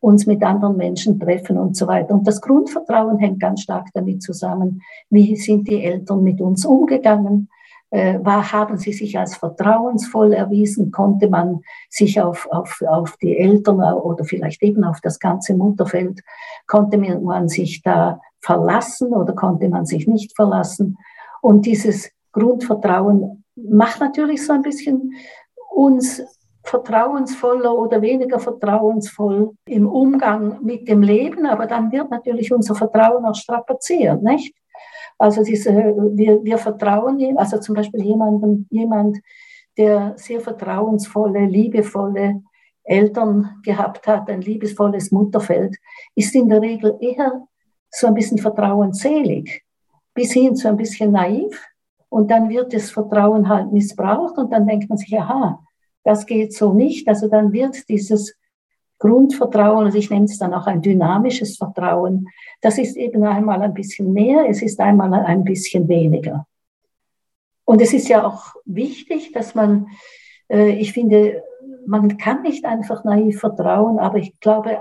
[0.00, 2.14] uns mit anderen Menschen treffen und so weiter.
[2.14, 7.48] Und das Grundvertrauen hängt ganz stark damit zusammen, wie sind die Eltern mit uns umgegangen,
[7.92, 13.80] war, haben sie sich als vertrauensvoll erwiesen, konnte man sich auf, auf, auf die Eltern
[13.80, 16.22] oder vielleicht eben auf das ganze Mutterfeld,
[16.66, 20.96] konnte man sich da verlassen oder konnte man sich nicht verlassen.
[21.42, 25.12] Und dieses Grundvertrauen macht natürlich so ein bisschen
[25.74, 26.22] uns
[26.64, 33.24] vertrauensvoller oder weniger vertrauensvoll im Umgang mit dem Leben, aber dann wird natürlich unser Vertrauen
[33.24, 34.54] auch strapaziert, nicht?
[35.22, 39.18] Also diese, wir, wir vertrauen, also zum Beispiel jemandem, jemand,
[39.78, 42.42] der sehr vertrauensvolle, liebevolle
[42.82, 45.76] Eltern gehabt hat, ein liebesvolles Mutterfeld,
[46.16, 47.46] ist in der Regel eher
[47.88, 49.62] so ein bisschen vertrauensselig,
[50.12, 51.56] bis hin zu ein bisschen naiv.
[52.08, 55.60] Und dann wird das Vertrauen halt missbraucht und dann denkt man sich, aha,
[56.02, 57.06] das geht so nicht.
[57.06, 58.34] Also dann wird dieses
[59.02, 62.28] Grundvertrauen, und ich nenne es dann auch ein dynamisches Vertrauen,
[62.60, 66.46] das ist eben einmal ein bisschen mehr, es ist einmal ein bisschen weniger.
[67.64, 69.88] Und es ist ja auch wichtig, dass man,
[70.48, 71.42] äh, ich finde,
[71.84, 74.80] man kann nicht einfach naiv vertrauen, aber ich glaube,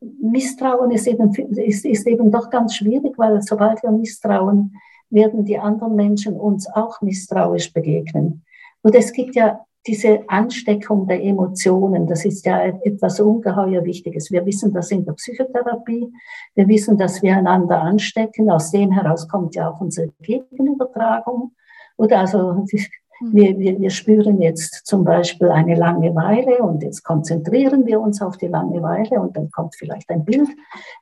[0.00, 4.74] Misstrauen ist eben, ist, ist eben doch ganz schwierig, weil sobald wir misstrauen,
[5.10, 8.42] werden die anderen Menschen uns auch misstrauisch begegnen.
[8.80, 14.30] Und es gibt ja diese Ansteckung der Emotionen, das ist ja etwas ungeheuer Wichtiges.
[14.30, 16.10] Wir wissen das in der Psychotherapie.
[16.54, 18.50] Wir wissen, dass wir einander anstecken.
[18.50, 21.52] Aus dem heraus kommt ja auch unsere Gegenübertragung.
[21.96, 22.64] Oder also
[23.20, 28.36] wir, wir, wir spüren jetzt zum Beispiel eine Langeweile und jetzt konzentrieren wir uns auf
[28.36, 30.48] die Langeweile und dann kommt vielleicht ein Bild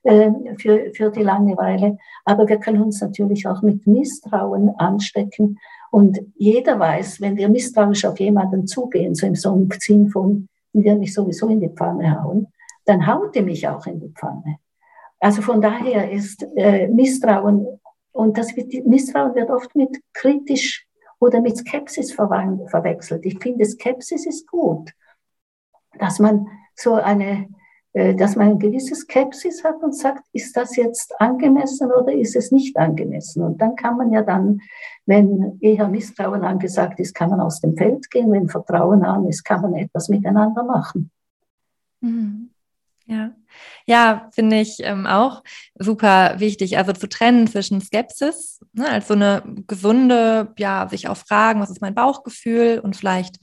[0.03, 1.97] äh, für, für die Langeweile.
[2.25, 5.59] Aber wir können uns natürlich auch mit Misstrauen anstecken.
[5.93, 10.97] Und jeder weiß, wenn wir misstrauisch auf jemanden zugehen, so im Sinn von, die wir
[10.97, 12.47] mich sowieso in die Pfanne hauen,
[12.87, 14.57] dann haut die mich auch in die Pfanne.
[15.21, 17.67] Also von daher ist äh, Misstrauen,
[18.13, 20.87] und das wird, Misstrauen wird oft mit kritisch
[21.21, 23.27] oder mit Skepsis verwechselt.
[23.27, 24.93] Ich finde, Skepsis ist gut,
[25.99, 27.49] dass man so eine,
[27.95, 32.51] dass man eine gewisse Skepsis hat und sagt, ist das jetzt angemessen oder ist es
[32.51, 33.43] nicht angemessen?
[33.43, 34.61] Und dann kann man ja dann,
[35.05, 38.33] wenn eher Misstrauen angesagt ist, kann man aus dem Feld gehen.
[38.33, 41.11] Wenn Vertrauen an ist, kann man etwas miteinander machen.
[42.01, 42.49] Mhm.
[43.07, 43.33] Ja,
[43.85, 45.43] ja, finde ich ähm, auch
[45.79, 46.79] super wichtig.
[46.79, 51.71] Also zu trennen zwischen Skepsis, ne, als so eine gesunde, ja, sich auch fragen, was
[51.71, 53.39] ist mein Bauchgefühl und vielleicht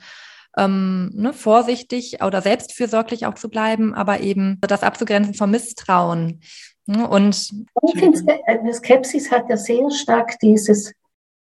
[0.58, 6.42] ähm, ne, vorsichtig oder selbstfürsorglich auch zu bleiben, aber eben das abzugrenzen vom Misstrauen.
[6.86, 7.52] Ne, und
[7.84, 10.94] ich finde, äh, Skepsis hat ja sehr stark dieses,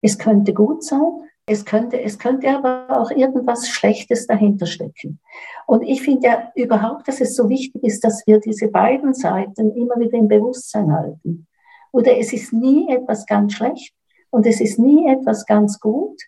[0.00, 5.18] es könnte gut sein, es könnte, es könnte aber auch irgendwas Schlechtes dahinter stecken.
[5.66, 9.74] Und ich finde ja überhaupt, dass es so wichtig ist, dass wir diese beiden Seiten
[9.74, 11.46] immer wieder im Bewusstsein halten.
[11.90, 13.92] Oder es ist nie etwas ganz schlecht
[14.30, 16.22] und es ist nie etwas ganz gut,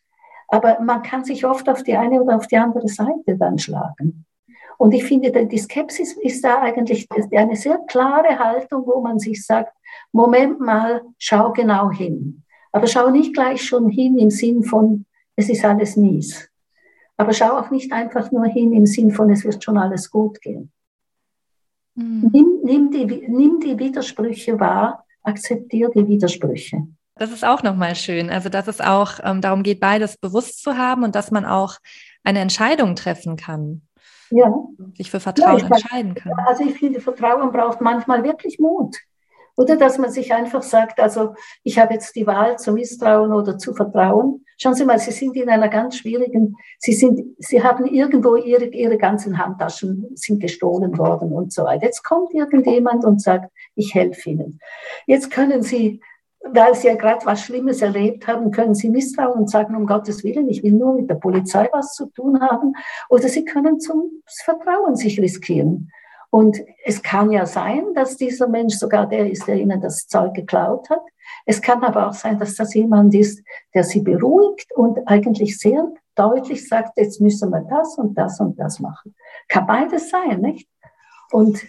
[0.54, 4.24] aber man kann sich oft auf die eine oder auf die andere Seite dann schlagen.
[4.78, 9.44] Und ich finde, die Skepsis ist da eigentlich eine sehr klare Haltung, wo man sich
[9.44, 9.72] sagt,
[10.12, 12.44] Moment mal, schau genau hin.
[12.70, 16.48] Aber schau nicht gleich schon hin im Sinn von, es ist alles mies.
[17.16, 20.40] Aber schau auch nicht einfach nur hin im Sinn von, es wird schon alles gut
[20.40, 20.70] gehen.
[21.96, 22.30] Mhm.
[22.32, 26.86] Nimm, nimm, die, nimm die Widersprüche wahr, akzeptiere die Widersprüche.
[27.16, 28.30] Das ist auch nochmal schön.
[28.30, 31.78] Also, dass es auch ähm, darum geht, beides bewusst zu haben und dass man auch
[32.24, 33.82] eine Entscheidung treffen kann.
[34.30, 34.52] Ja.
[34.96, 36.32] Sich für Vertrauen ja, entscheiden kann.
[36.46, 38.96] Also, ich finde, Vertrauen braucht manchmal wirklich Mut.
[39.56, 43.56] Oder dass man sich einfach sagt, also ich habe jetzt die Wahl zu misstrauen oder
[43.56, 44.44] zu vertrauen.
[44.58, 48.66] Schauen Sie mal, Sie sind in einer ganz schwierigen, Sie sind, Sie haben irgendwo Ihre,
[48.66, 51.84] Ihre ganzen Handtaschen sind gestohlen worden und so weiter.
[51.84, 54.58] Jetzt kommt irgendjemand und sagt, ich helfe Ihnen.
[55.06, 56.00] Jetzt können Sie,
[56.52, 60.24] weil Sie ja gerade was Schlimmes erlebt haben, können Sie misstrauen und sagen, um Gottes
[60.24, 62.74] Willen, ich will nur mit der Polizei was zu tun haben.
[63.08, 65.90] Oder Sie können zum Vertrauen sich riskieren.
[66.30, 70.34] Und es kann ja sein, dass dieser Mensch sogar der ist, der ihnen das Zeug
[70.34, 71.02] geklaut hat.
[71.46, 73.40] Es kann aber auch sein, dass das jemand ist,
[73.72, 78.58] der sie beruhigt und eigentlich sehr deutlich sagt, jetzt müssen wir das und das und
[78.58, 79.14] das machen.
[79.48, 80.68] Kann beides sein, nicht?
[81.30, 81.64] Und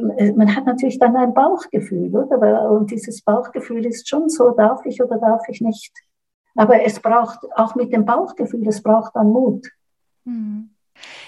[0.00, 2.70] man hat natürlich dann ein Bauchgefühl, oder?
[2.70, 5.92] Und dieses Bauchgefühl ist schon so, darf ich oder darf ich nicht.
[6.54, 9.68] Aber es braucht auch mit dem Bauchgefühl, es braucht dann Mut.
[10.24, 10.70] Hm.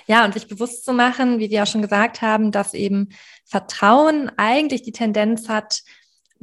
[0.07, 3.09] Ja, und sich bewusst zu machen, wie wir auch schon gesagt haben, dass eben
[3.45, 5.83] Vertrauen eigentlich die Tendenz hat,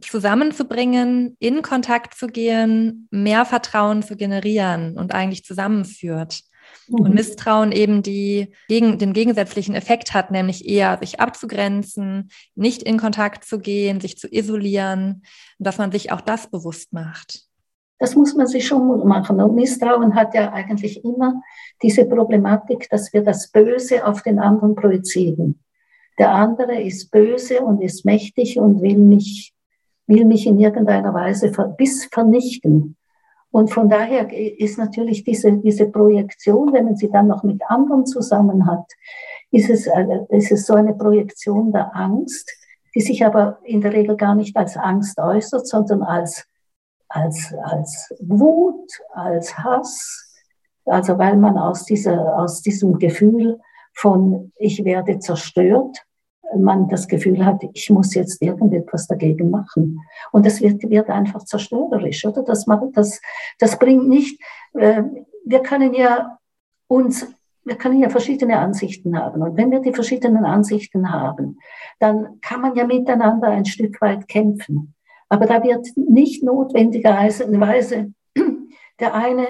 [0.02, 6.42] zusammenzubringen, in Kontakt zu gehen, mehr Vertrauen zu generieren und eigentlich zusammenführt.
[6.88, 7.00] Mhm.
[7.00, 12.98] Und Misstrauen eben die, gegen, den gegensätzlichen Effekt hat, nämlich eher sich abzugrenzen, nicht in
[12.98, 15.24] Kontakt zu gehen, sich zu isolieren,
[15.60, 17.48] dass man sich auch das bewusst macht.
[18.00, 19.40] Das muss man sich schon machen.
[19.40, 21.42] Und Misstrauen hat ja eigentlich immer
[21.82, 25.60] diese Problematik, dass wir das Böse auf den anderen projizieren.
[26.20, 29.54] Der andere ist böse und ist mächtig und will mich,
[30.06, 32.98] will mich in irgendeiner Weise bis vernichten.
[33.54, 38.06] Und von daher ist natürlich diese, diese Projektion, wenn man sie dann noch mit anderen
[38.06, 38.86] zusammen hat,
[39.52, 42.52] ist es, äh, ist es so eine Projektion der Angst,
[42.96, 46.48] die sich aber in der Regel gar nicht als Angst äußert, sondern als
[47.14, 50.34] als, als Wut, als Hass,
[50.86, 53.60] also weil man aus, dieser, aus diesem Gefühl
[53.94, 56.04] von ich werde zerstört,
[56.58, 60.00] man das Gefühl hat, ich muss jetzt irgendetwas dagegen machen.
[60.32, 62.44] Und das wird, wird einfach zerstörerisch, oder?
[62.44, 63.22] Das, das,
[63.60, 64.42] das bringt nicht,
[64.74, 65.04] äh,
[65.46, 66.38] wir können ja
[66.88, 67.28] uns
[67.66, 69.42] wir können ja verschiedene Ansichten haben.
[69.42, 71.60] Und wenn wir die verschiedenen Ansichten haben,
[72.00, 74.94] dann kann man ja miteinander ein Stück weit kämpfen.
[75.30, 78.14] Aber da wird nicht notwendigerweise
[79.00, 79.48] der eine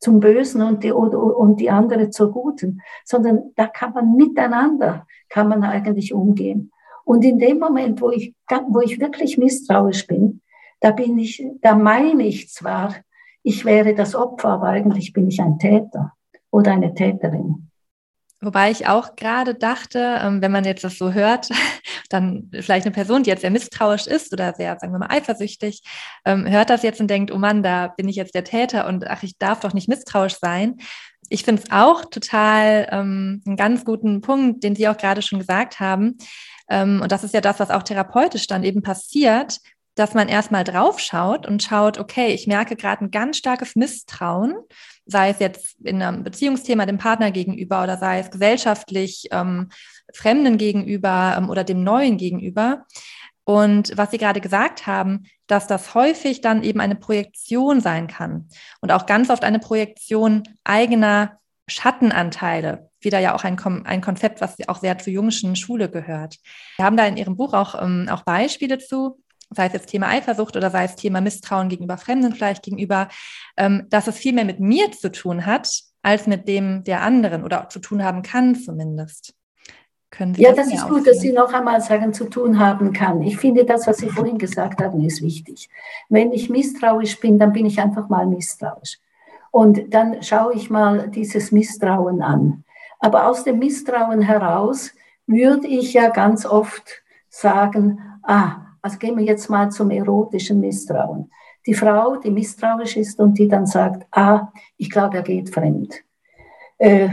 [0.00, 5.48] zum Bösen und die, und die andere zur Guten, sondern da kann man miteinander, kann
[5.48, 6.70] man eigentlich umgehen.
[7.04, 8.34] Und in dem Moment, wo ich,
[8.68, 10.42] wo ich wirklich misstrauisch bin,
[10.80, 12.94] da bin ich, da meine ich zwar,
[13.42, 16.12] ich wäre das Opfer, aber eigentlich bin ich ein Täter
[16.50, 17.70] oder eine Täterin.
[18.40, 21.48] Wobei ich auch gerade dachte, ähm, wenn man jetzt das so hört,
[22.10, 25.82] dann vielleicht eine Person, die jetzt sehr misstrauisch ist oder sehr, sagen wir mal, eifersüchtig,
[26.24, 29.06] ähm, hört das jetzt und denkt, oh Mann, da bin ich jetzt der Täter und
[29.06, 30.76] ach, ich darf doch nicht misstrauisch sein.
[31.32, 35.38] Ich finde es auch total ähm, einen ganz guten Punkt, den Sie auch gerade schon
[35.38, 36.18] gesagt haben.
[36.68, 39.58] Ähm, und das ist ja das, was auch therapeutisch dann eben passiert,
[39.94, 44.54] dass man erstmal drauf schaut und schaut, okay, ich merke gerade ein ganz starkes Misstrauen,
[45.06, 49.70] sei es jetzt in einem Beziehungsthema dem Partner gegenüber oder sei es gesellschaftlich ähm,
[50.12, 52.84] Fremden gegenüber ähm, oder dem Neuen gegenüber.
[53.44, 58.48] Und was Sie gerade gesagt haben, dass das häufig dann eben eine Projektion sein kann
[58.80, 61.38] und auch ganz oft eine Projektion eigener
[61.68, 62.88] Schattenanteile.
[63.00, 66.38] Wieder ja auch ein, ein Konzept, was auch sehr zur jungschen Schule gehört.
[66.78, 69.18] Wir haben da in Ihrem Buch auch, ähm, auch Beispiele zu
[69.54, 73.08] sei es jetzt Thema Eifersucht oder sei es Thema Misstrauen gegenüber Fremden vielleicht gegenüber,
[73.58, 75.68] ähm, dass es viel mehr mit mir zu tun hat,
[76.00, 79.34] als mit dem der anderen oder zu tun haben kann zumindest.
[80.12, 82.92] Können Sie ja, das, das ist gut, dass Sie noch einmal sagen, zu tun haben
[82.92, 83.22] kann.
[83.22, 85.70] Ich finde, das, was Sie vorhin gesagt haben, ist wichtig.
[86.10, 88.98] Wenn ich misstrauisch bin, dann bin ich einfach mal misstrauisch.
[89.50, 92.62] Und dann schaue ich mal dieses Misstrauen an.
[92.98, 94.92] Aber aus dem Misstrauen heraus
[95.26, 101.30] würde ich ja ganz oft sagen, ah, also gehen wir jetzt mal zum erotischen Misstrauen.
[101.64, 106.02] Die Frau, die misstrauisch ist und die dann sagt, ah, ich glaube, er geht fremd.
[106.76, 107.08] Äh,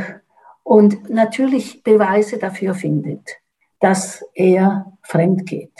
[0.70, 3.38] und natürlich Beweise dafür findet,
[3.80, 5.74] dass er fremd geht.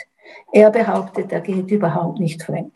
[0.50, 2.72] Er behauptet, er geht überhaupt nicht fremd.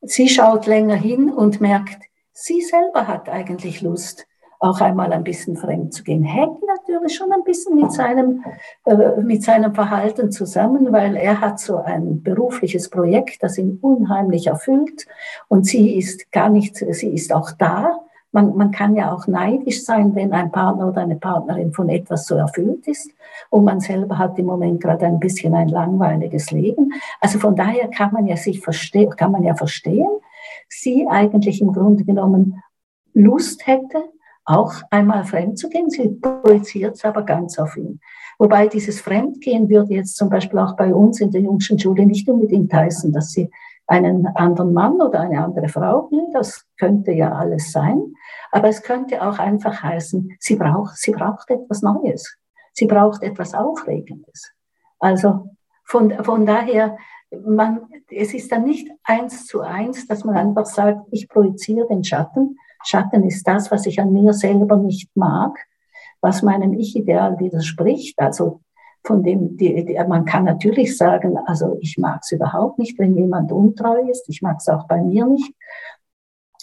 [0.00, 4.28] Sie schaut länger hin und merkt, sie selber hat eigentlich Lust,
[4.60, 6.22] auch einmal ein bisschen fremd zu gehen.
[6.22, 8.44] Hängt natürlich schon ein bisschen mit seinem,
[8.84, 14.46] äh, mit seinem Verhalten zusammen, weil er hat so ein berufliches Projekt, das ihn unheimlich
[14.46, 15.08] erfüllt
[15.48, 18.04] und sie ist gar nicht, sie ist auch da.
[18.32, 22.26] Man, man kann ja auch neidisch sein, wenn ein Partner oder eine Partnerin von etwas
[22.26, 23.10] so erfüllt ist
[23.50, 26.92] und man selber hat im Moment gerade ein bisschen ein langweiliges Leben.
[27.20, 30.08] Also von daher kann man ja sich verstehen, kann man ja verstehen,
[30.68, 32.62] sie eigentlich im Grunde genommen
[33.12, 34.04] Lust hätte,
[34.44, 35.90] auch einmal fremd zu gehen.
[35.90, 38.00] Sie projiziert es aber ganz auf ihn.
[38.38, 42.28] Wobei dieses Fremdgehen würde jetzt zum Beispiel auch bei uns in der Jungschen Schule nicht
[42.28, 43.50] unbedingt heißen, dass sie
[43.86, 46.26] einen anderen Mann oder eine andere Frau will.
[46.32, 48.14] Das könnte ja alles sein.
[48.52, 52.36] Aber es könnte auch einfach heißen, sie braucht, sie braucht etwas Neues.
[52.72, 54.52] Sie braucht etwas Aufregendes.
[54.98, 55.50] Also
[55.84, 56.96] von, von daher,
[57.30, 62.04] man, es ist dann nicht eins zu eins, dass man einfach sagt, ich projiziere den
[62.04, 65.58] Schatten, Schatten ist das, was ich an mir selber nicht mag,
[66.20, 68.18] was meinem Ich-Ideal widerspricht.
[68.18, 68.60] Also
[69.04, 73.16] von dem, die, die, man kann natürlich sagen, also ich mag es überhaupt nicht, wenn
[73.16, 74.28] jemand untreu ist.
[74.28, 75.54] Ich mag es auch bei mir nicht.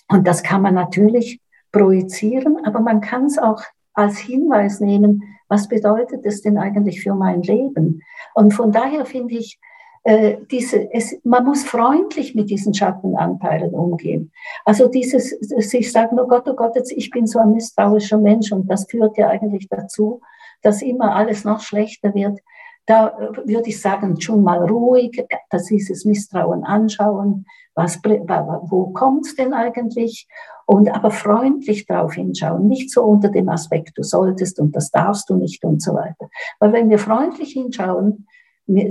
[0.09, 1.41] Und das kann man natürlich
[1.77, 3.61] projizieren, aber man kann es auch
[3.93, 8.03] als Hinweis nehmen, was bedeutet es denn eigentlich für mein Leben?
[8.33, 9.59] Und von daher finde ich,
[10.03, 14.31] äh, diese, es, man muss freundlich mit diesen Schattenanteilen umgehen.
[14.63, 18.51] Also dieses, sich sagen, oh Gott, oh Gott, jetzt, ich bin so ein misstrauischer Mensch
[18.51, 20.21] und das führt ja eigentlich dazu,
[20.61, 22.39] dass immer alles noch schlechter wird.
[22.87, 27.45] Da äh, würde ich sagen, schon mal ruhig, dass dieses Misstrauen anschauen,
[27.75, 30.27] was, wo kommt's denn eigentlich?
[30.65, 35.29] Und aber freundlich darauf hinschauen, nicht so unter dem Aspekt, du solltest und das darfst
[35.29, 36.29] du nicht und so weiter.
[36.59, 38.25] Weil wenn wir freundlich hinschauen,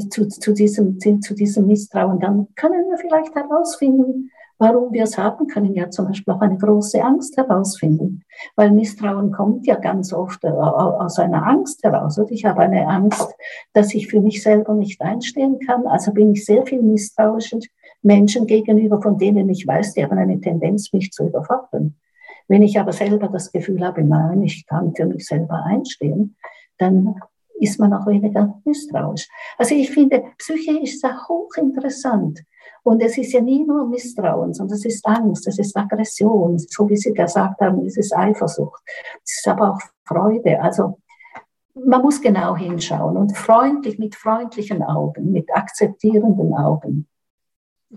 [0.09, 5.47] zu, zu, diesem, zu diesem Misstrauen, dann können wir vielleicht herausfinden, warum wir es haben,
[5.47, 8.23] können ja zum Beispiel auch eine große Angst herausfinden,
[8.55, 12.19] weil Misstrauen kommt ja ganz oft äh, aus einer Angst heraus.
[12.19, 13.35] Und ich habe eine Angst,
[13.73, 15.87] dass ich für mich selber nicht einstehen kann.
[15.87, 17.61] Also bin ich sehr viel misstrauischen
[18.03, 21.97] Menschen gegenüber, von denen ich weiß, die haben eine Tendenz, mich zu überfordern.
[22.49, 26.37] Wenn ich aber selber das Gefühl habe, nein, ich kann für mich selber einstehen,
[26.79, 27.17] dann
[27.59, 29.29] ist man auch weniger misstrauisch.
[29.59, 32.43] Also ich finde, Psyche ist ja hochinteressant.
[32.87, 36.89] Und es ist ja nie nur Misstrauen, sondern es ist Angst, es ist Aggression, so
[36.89, 38.81] wie Sie gesagt haben, es ist Eifersucht.
[39.25, 40.63] Es ist aber auch Freude.
[40.63, 41.01] Also
[41.75, 47.09] man muss genau hinschauen und freundlich, mit freundlichen Augen, mit akzeptierenden Augen.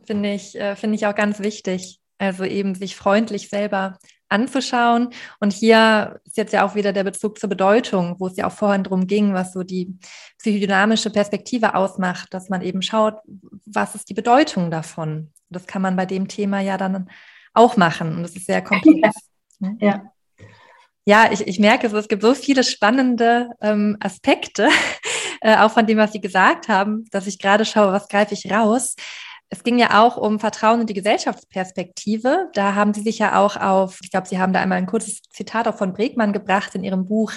[0.06, 2.00] Finde ich, äh, finde ich auch ganz wichtig.
[2.18, 4.00] Also eben sich freundlich selber
[4.30, 5.10] anzuschauen.
[5.40, 8.52] Und hier ist jetzt ja auch wieder der Bezug zur Bedeutung, wo es ja auch
[8.52, 9.98] vorhin darum ging, was so die
[10.38, 13.16] psychodynamische Perspektive ausmacht, dass man eben schaut,
[13.66, 15.32] was ist die Bedeutung davon.
[15.50, 17.10] Das kann man bei dem Thema ja dann
[17.54, 18.16] auch machen.
[18.16, 19.16] Und das ist sehr komplex.
[19.60, 19.72] Ja.
[19.80, 20.12] ja.
[21.06, 24.70] Ja, ich, ich merke, es gibt so viele spannende ähm, Aspekte,
[25.42, 28.52] äh, auch von dem, was Sie gesagt haben, dass ich gerade schaue, was greife ich
[28.52, 28.96] raus.
[29.52, 32.50] Es ging ja auch um Vertrauen und die Gesellschaftsperspektive.
[32.54, 35.24] Da haben Sie sich ja auch auf, ich glaube, Sie haben da einmal ein kurzes
[35.32, 37.34] Zitat auch von Bregmann gebracht in Ihrem Buch,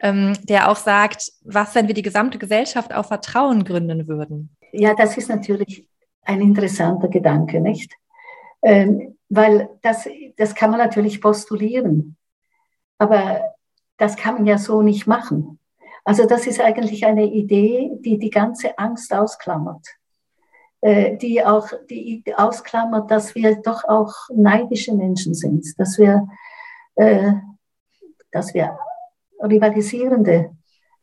[0.00, 4.54] ähm, der auch sagt, was, wenn wir die gesamte Gesellschaft auf Vertrauen gründen würden?
[4.72, 5.88] Ja, das ist natürlich
[6.22, 7.94] ein interessanter Gedanke, nicht?
[8.62, 12.16] Ähm, weil das, das kann man natürlich postulieren,
[12.98, 13.40] aber
[13.96, 15.58] das kann man ja so nicht machen.
[16.04, 19.86] Also das ist eigentlich eine Idee, die die ganze Angst ausklammert.
[20.82, 26.28] Äh, die auch die ausklammert, dass wir doch auch neidische Menschen sind, dass wir,
[26.96, 27.32] äh,
[28.30, 28.78] dass wir
[29.42, 30.50] rivalisierende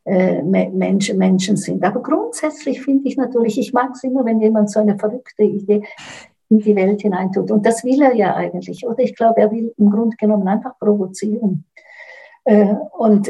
[0.05, 1.83] äh, Menschen, Menschen sind.
[1.83, 5.83] Aber grundsätzlich finde ich natürlich, ich mag es immer, wenn jemand so eine verrückte Idee
[6.49, 7.49] in die Welt hineintut.
[7.49, 8.85] Und das will er ja eigentlich.
[8.85, 11.65] Oder ich glaube, er will im Grunde genommen einfach provozieren.
[12.43, 13.29] Und,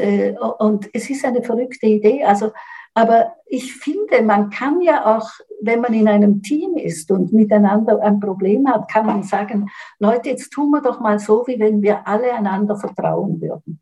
[0.58, 2.24] und es ist eine verrückte Idee.
[2.24, 2.52] Also
[2.94, 5.30] aber ich finde, man kann ja auch,
[5.62, 9.70] wenn man in einem Team ist und miteinander ein Problem hat, kann man sagen,
[10.00, 13.80] Leute, jetzt tun wir doch mal so, wie wenn wir alle einander vertrauen würden.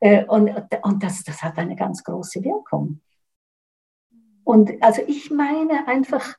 [0.00, 0.50] Äh, und,
[0.82, 3.00] und das, das hat eine ganz große Wirkung.
[4.44, 6.34] Und also ich meine einfach,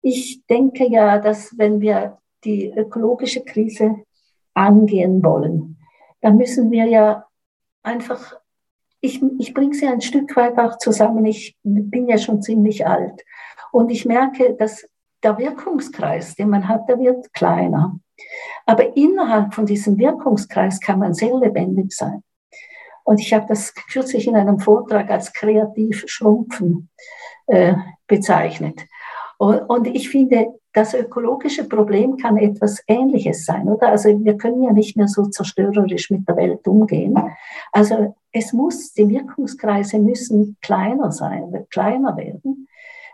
[0.00, 3.96] ich denke ja, dass wenn wir die ökologische Krise
[4.54, 5.76] angehen wollen,
[6.22, 7.26] dann müssen wir ja
[7.82, 8.39] einfach
[9.00, 11.24] ich, ich bringe sie ein Stück weit auch zusammen.
[11.24, 13.24] Ich bin ja schon ziemlich alt.
[13.72, 14.86] Und ich merke, dass
[15.22, 17.98] der Wirkungskreis, den man hat, der wird kleiner.
[18.66, 22.22] Aber innerhalb von diesem Wirkungskreis kann man sehr lebendig sein.
[23.04, 26.90] Und ich habe das kürzlich in einem Vortrag als kreativ schrumpfen
[27.46, 27.74] äh,
[28.06, 28.80] bezeichnet.
[29.38, 33.88] Und, und ich finde, das ökologische Problem kann etwas Ähnliches sein, oder?
[33.88, 37.18] Also wir können ja nicht mehr so zerstörerisch mit der Welt umgehen.
[37.72, 42.68] Also es muss, die Wirkungskreise müssen kleiner sein, kleiner werden.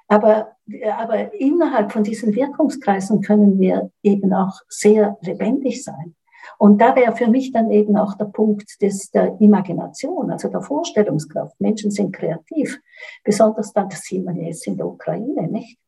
[0.08, 0.52] Aber,
[0.96, 6.14] aber innerhalb von diesen Wirkungskreisen können wir eben auch sehr lebendig sein.
[6.58, 10.62] Und da wäre für mich dann eben auch der Punkt des, der Imagination, also der
[10.62, 11.60] Vorstellungskraft.
[11.60, 12.80] Menschen sind kreativ,
[13.24, 15.78] besonders dann, das sieht man jetzt in der Ukraine, nicht?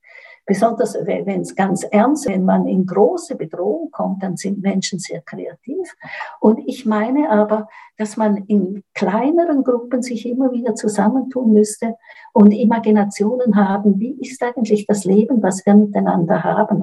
[0.48, 5.20] Besonders wenn es ganz ernst, wenn man in große Bedrohung kommt, dann sind Menschen sehr
[5.20, 5.94] kreativ.
[6.40, 7.68] Und ich meine aber,
[7.98, 11.96] dass man in kleineren Gruppen sich immer wieder zusammentun müsste
[12.32, 16.80] und Imaginationen haben, wie ist eigentlich das Leben, was wir miteinander haben,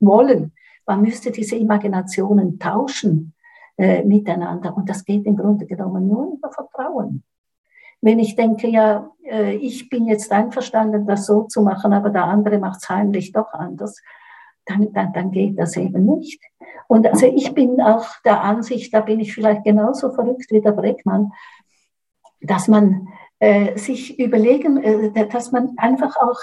[0.00, 0.52] wollen.
[0.84, 3.32] Man müsste diese Imaginationen tauschen
[3.78, 4.76] äh, miteinander.
[4.76, 7.22] Und das geht im Grunde genommen nur über Vertrauen.
[8.00, 12.24] Wenn ich denke, ja, äh, ich bin jetzt einverstanden, das so zu machen, aber der
[12.24, 14.00] andere macht es heimlich doch anders,
[14.64, 16.40] dann, dann, dann geht das eben nicht.
[16.86, 20.72] Und also ich bin auch der Ansicht, da bin ich vielleicht genauso verrückt wie der
[20.72, 21.32] Breckmann,
[22.40, 23.08] dass man
[23.40, 26.38] äh, sich überlegen, äh, dass man einfach auch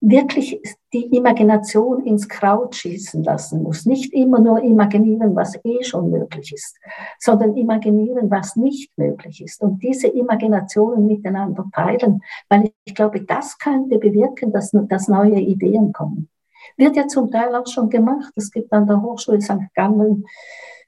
[0.00, 0.60] wirklich
[0.92, 3.84] die Imagination ins Kraut schießen lassen muss.
[3.84, 6.76] Nicht immer nur imaginieren, was eh schon möglich ist,
[7.18, 9.60] sondern imaginieren, was nicht möglich ist.
[9.60, 15.92] Und diese Imaginationen miteinander teilen, weil ich glaube, das könnte bewirken, dass, dass neue Ideen
[15.92, 16.28] kommen.
[16.76, 18.32] Wird ja zum Teil auch schon gemacht.
[18.36, 19.74] Es gibt an der Hochschule St.
[19.74, 20.24] Gallen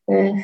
[0.06, 0.34] äh,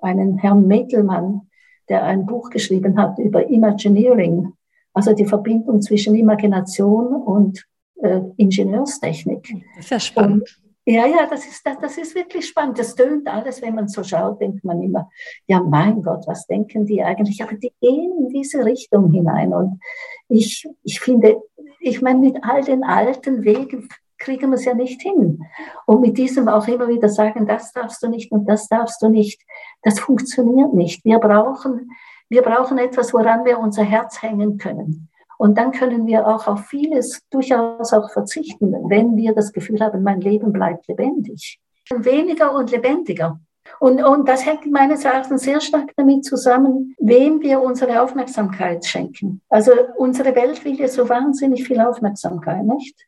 [0.00, 1.42] einen Herrn Metelmann,
[1.88, 4.52] der ein Buch geschrieben hat über Imagineering,
[4.92, 7.64] also die Verbindung zwischen Imagination und
[8.02, 9.54] äh, Ingenieurstechnik.
[9.76, 10.42] Das ist ja spannend.
[10.42, 12.78] Und, ja, ja, das ist, das, das ist wirklich spannend.
[12.78, 15.10] Das tönt alles, wenn man so schaut, denkt man immer,
[15.48, 17.42] ja, mein Gott, was denken die eigentlich?
[17.42, 19.52] Aber die gehen in diese Richtung hinein.
[19.52, 19.80] Und
[20.28, 21.42] ich, ich finde,
[21.80, 23.88] ich meine, mit all den alten Wegen
[24.18, 25.44] kriegen wir es ja nicht hin.
[25.86, 29.08] Und mit diesem auch immer wieder sagen, das darfst du nicht und das darfst du
[29.08, 29.40] nicht,
[29.82, 31.04] das funktioniert nicht.
[31.04, 31.90] Wir brauchen,
[32.28, 35.08] wir brauchen etwas, woran wir unser Herz hängen können.
[35.38, 40.02] Und dann können wir auch auf vieles durchaus auch verzichten, wenn wir das Gefühl haben,
[40.02, 41.60] mein Leben bleibt lebendig.
[41.90, 43.38] Weniger und lebendiger.
[43.80, 49.42] Und, und das hängt meines Erachtens sehr stark damit zusammen, wem wir unsere Aufmerksamkeit schenken.
[49.48, 53.06] Also unsere Welt will ja so wahnsinnig viel Aufmerksamkeit, nicht?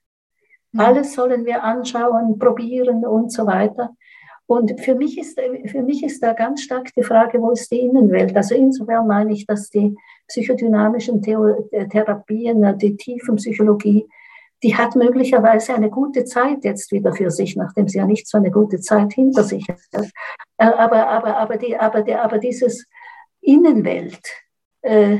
[0.73, 0.81] Mhm.
[0.81, 3.95] Alles sollen wir anschauen, probieren und so weiter.
[4.47, 7.81] Und für mich, ist, für mich ist da ganz stark die Frage, wo ist die
[7.81, 8.35] Innenwelt?
[8.35, 9.95] Also insofern meine ich, dass die
[10.29, 11.23] psychodynamischen
[11.73, 14.07] äh, Therapien, äh, die Tiefenpsychologie,
[14.63, 18.39] die hat möglicherweise eine gute Zeit jetzt wieder für sich, nachdem sie ja nicht so
[18.39, 20.11] eine gute Zeit hinter sich hat.
[20.57, 22.87] aber, aber, aber, die, aber, die, aber dieses
[23.41, 24.21] Innenwelt,
[24.83, 25.19] äh,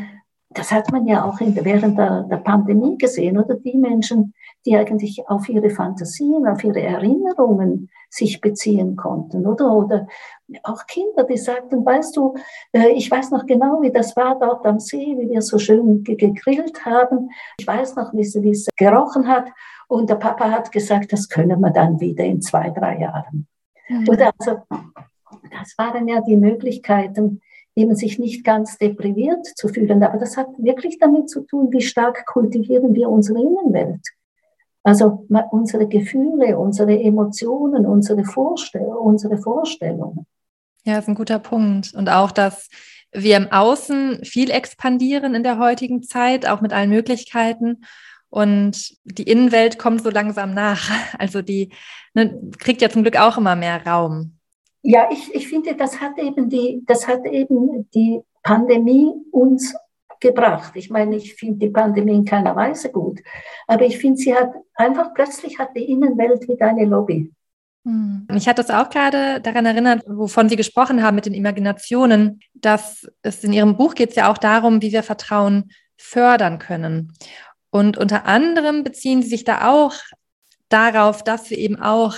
[0.51, 4.35] das hat man ja auch während der, der Pandemie gesehen, oder die Menschen,
[4.67, 9.73] die eigentlich auf ihre Fantasien, auf ihre Erinnerungen sich beziehen konnten, oder?
[9.73, 10.07] Oder
[10.63, 12.35] auch Kinder, die sagten, weißt du,
[12.73, 16.03] äh, ich weiß noch genau, wie das war dort am See, wie wir so schön
[16.05, 17.31] gegrillt haben.
[17.59, 19.49] Ich weiß noch, wie es, wie es gerochen hat.
[19.89, 23.47] Und der Papa hat gesagt, das können wir dann wieder in zwei, drei Jahren.
[23.89, 24.09] Mhm.
[24.09, 24.59] Oder also,
[25.51, 27.41] das waren ja die Möglichkeiten,
[27.75, 30.03] eben sich nicht ganz depriviert zu fühlen.
[30.03, 34.01] Aber das hat wirklich damit zu tun, wie stark kultivieren wir unsere Innenwelt.
[34.89, 40.25] Also unsere Gefühle, unsere Emotionen, unsere, Vorstell unsere Vorstellungen.
[40.85, 41.93] Ja, das ist ein guter Punkt.
[41.95, 42.71] Und auch, dass
[43.13, 47.83] wir im Außen viel expandieren in der heutigen Zeit, auch mit allen Möglichkeiten.
[48.31, 50.91] Und die Innenwelt kommt so langsam nach.
[51.19, 51.71] Also die
[52.15, 54.39] ne, kriegt ja zum Glück auch immer mehr Raum.
[54.81, 59.75] Ja, ich, ich finde, das hat eben die, das hat eben die Pandemie uns
[60.21, 60.73] gebracht.
[60.75, 63.21] Ich meine, ich finde die Pandemie in keiner Weise gut,
[63.67, 67.33] aber ich finde, sie hat einfach plötzlich hat die Innenwelt wieder eine Lobby.
[67.85, 68.27] Hm.
[68.35, 73.07] Ich hatte es auch gerade daran erinnert, wovon Sie gesprochen haben mit den Imaginationen, dass
[73.23, 77.13] es in Ihrem Buch geht es ja auch darum, wie wir Vertrauen fördern können.
[77.71, 79.95] Und unter anderem beziehen Sie sich da auch
[80.69, 82.15] darauf, dass wir eben auch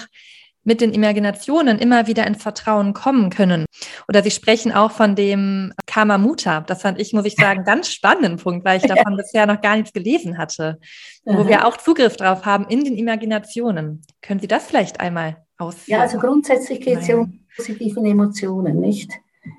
[0.70, 3.64] mit den Imaginationen immer wieder ins Vertrauen kommen können.
[4.08, 6.60] Oder Sie sprechen auch von dem Karma Muta.
[6.60, 9.74] Das fand ich, muss ich sagen, ganz spannenden Punkt, weil ich davon bisher noch gar
[9.74, 10.78] nichts gelesen hatte,
[11.24, 14.02] wo wir auch Zugriff drauf haben in den Imaginationen.
[14.22, 15.98] Können Sie das vielleicht einmal ausführen?
[15.98, 19.10] Ja, also grundsätzlich geht es ja um positiven Emotionen, nicht?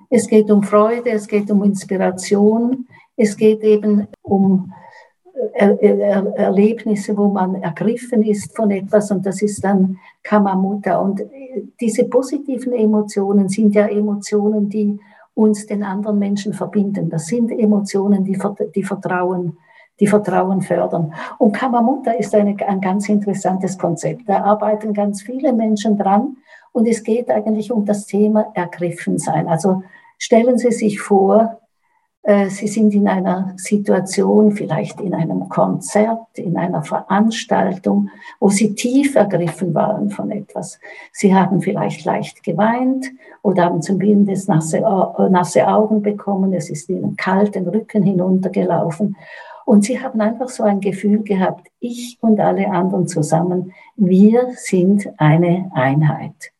[0.09, 2.87] Es geht um Freude, es geht um Inspiration,
[3.17, 4.71] es geht eben um
[5.53, 10.97] er er Erlebnisse, wo man ergriffen ist von etwas und das ist dann Kamamuta.
[10.97, 11.21] Und
[11.79, 14.99] diese positiven Emotionen sind ja Emotionen, die
[15.33, 17.09] uns den anderen Menschen verbinden.
[17.09, 18.37] Das sind Emotionen, die,
[18.75, 19.57] die Vertrauen,
[19.99, 21.13] die Vertrauen fördern.
[21.37, 24.27] Und Kamamuta ist eine, ein ganz interessantes Konzept.
[24.27, 26.37] Da arbeiten ganz viele Menschen dran
[26.73, 29.47] und es geht eigentlich um das Thema Ergriffen sein.
[29.47, 29.83] Also
[30.17, 31.60] stellen Sie sich vor, äh,
[32.23, 38.09] Sie sind in einer Situation, vielleicht in einem Konzert, in einer Veranstaltung,
[38.39, 40.79] wo Sie tief ergriffen waren von etwas.
[41.11, 43.11] Sie haben vielleicht leicht geweint
[43.41, 46.53] oder haben zumindest nasse, äh, nasse Augen bekommen.
[46.53, 49.17] Es ist Ihnen kalt den Rücken hinuntergelaufen.
[49.65, 55.09] Und Sie haben einfach so ein Gefühl gehabt, ich und alle anderen zusammen, wir sind
[55.17, 56.51] eine Einheit.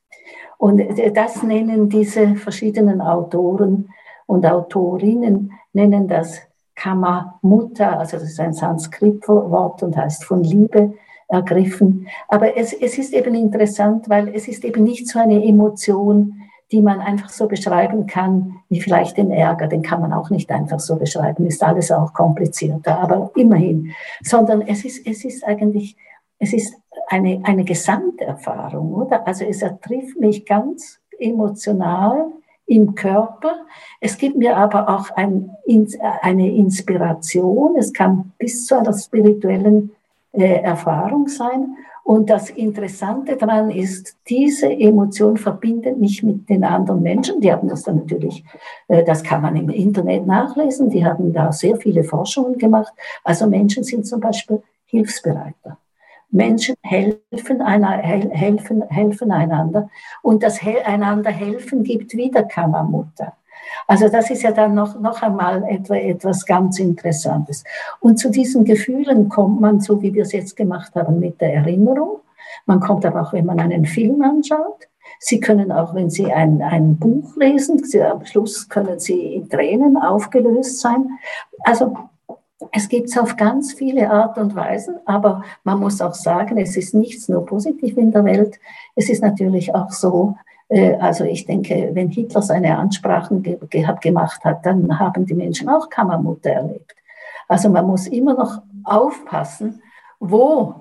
[0.57, 3.89] Und äh, das nennen diese verschiedenen Autoren
[4.31, 6.39] und Autorinnen nennen das
[6.73, 10.93] Kama Mutter, also das ist ein Sanskrit-Wort und heißt von Liebe
[11.27, 12.07] ergriffen.
[12.29, 16.35] Aber es, es ist eben interessant, weil es ist eben nicht so eine Emotion,
[16.71, 20.49] die man einfach so beschreiben kann, wie vielleicht den Ärger, den kann man auch nicht
[20.49, 23.91] einfach so beschreiben, ist alles auch komplizierter, aber immerhin,
[24.23, 25.97] sondern es ist, es ist eigentlich,
[26.39, 26.73] es ist
[27.09, 29.27] eine, eine Gesamterfahrung, oder?
[29.27, 32.31] Also es ertrifft mich ganz emotional
[32.71, 33.65] im Körper.
[33.99, 35.51] Es gibt mir aber auch ein,
[36.21, 37.75] eine Inspiration.
[37.75, 39.91] Es kann bis zu einer spirituellen
[40.31, 41.75] äh, Erfahrung sein.
[42.03, 47.41] Und das Interessante daran ist, diese Emotion verbindet mich mit den anderen Menschen.
[47.41, 48.43] Die haben das dann natürlich,
[48.87, 50.89] äh, das kann man im Internet nachlesen.
[50.89, 52.93] Die haben da sehr viele Forschungen gemacht.
[53.25, 55.77] Also Menschen sind zum Beispiel hilfsbereiter.
[56.31, 59.89] Menschen helfen, einer, helfen, helfen einander.
[60.21, 63.33] Und das einander helfen gibt wieder Kammermutter.
[63.87, 67.63] Also das ist ja dann noch, noch einmal etwas ganz Interessantes.
[67.99, 71.53] Und zu diesen Gefühlen kommt man, so wie wir es jetzt gemacht haben, mit der
[71.53, 72.19] Erinnerung.
[72.65, 74.87] Man kommt aber auch, wenn man einen Film anschaut.
[75.19, 79.49] Sie können auch, wenn Sie ein, ein Buch lesen, Sie, am Schluss können Sie in
[79.49, 81.09] Tränen aufgelöst sein.
[81.63, 81.95] Also
[82.71, 86.77] es gibt es auf ganz viele Art und Weisen, aber man muss auch sagen, es
[86.77, 88.59] ist nichts nur positiv in der Welt.
[88.95, 90.35] Es ist natürlich auch so,
[90.69, 93.57] äh, also ich denke, wenn Hitler seine Ansprachen ge
[94.01, 96.95] gemacht hat, dann haben die Menschen auch Kammermutter erlebt.
[97.47, 99.81] Also man muss immer noch aufpassen,
[100.19, 100.75] wo,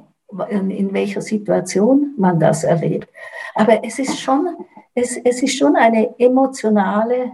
[0.48, 3.08] in, in welcher Situation man das erlebt.
[3.54, 4.48] Aber es ist schon,
[4.94, 7.32] es, es ist schon eine emotionale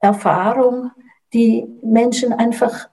[0.00, 0.90] Erfahrung,
[1.32, 2.88] die Menschen einfach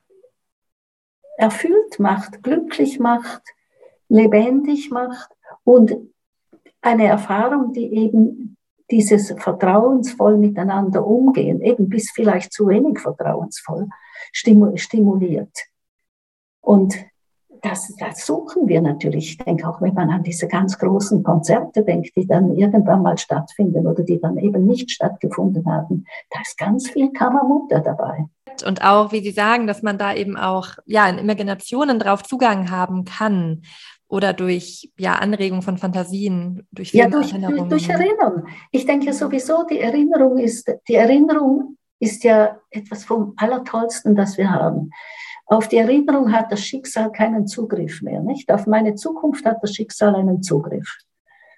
[1.44, 3.44] erfüllt macht, glücklich macht,
[4.08, 5.30] lebendig macht
[5.66, 5.94] und
[6.82, 8.56] eine Erfahrung, die eben
[8.90, 13.90] dieses vertrauensvoll miteinander umgehen, eben bis vielleicht zu wenig vertrauensvoll,
[14.32, 15.58] stimuliert.
[16.62, 16.96] Und
[17.64, 19.32] das, das suchen wir natürlich.
[19.32, 23.18] Ich denke auch, wenn man an diese ganz großen Konzerte denkt, die dann irgendwann mal
[23.18, 28.26] stattfinden oder die dann eben nicht stattgefunden haben, da ist ganz viel Kammermutter dabei.
[28.68, 32.70] Und auch, wie Sie sagen, dass man da eben auch ja in Imaginationen drauf Zugang
[32.70, 33.62] haben kann
[34.10, 38.44] oder durch ja, Anregung von Fantasien, durch Ja, durch, durch, durch Erinnerung.
[38.72, 44.52] Ich denke sowieso, die Erinnerung ist, die Erinnerung ist ja etwas vom Allertollsten, das wir
[44.52, 44.92] haben.
[45.46, 48.52] Auf die Erinnerung hat das Schicksal keinen Zugriff mehr, nicht?
[48.52, 50.98] Auf meine Zukunft hat das Schicksal einen Zugriff.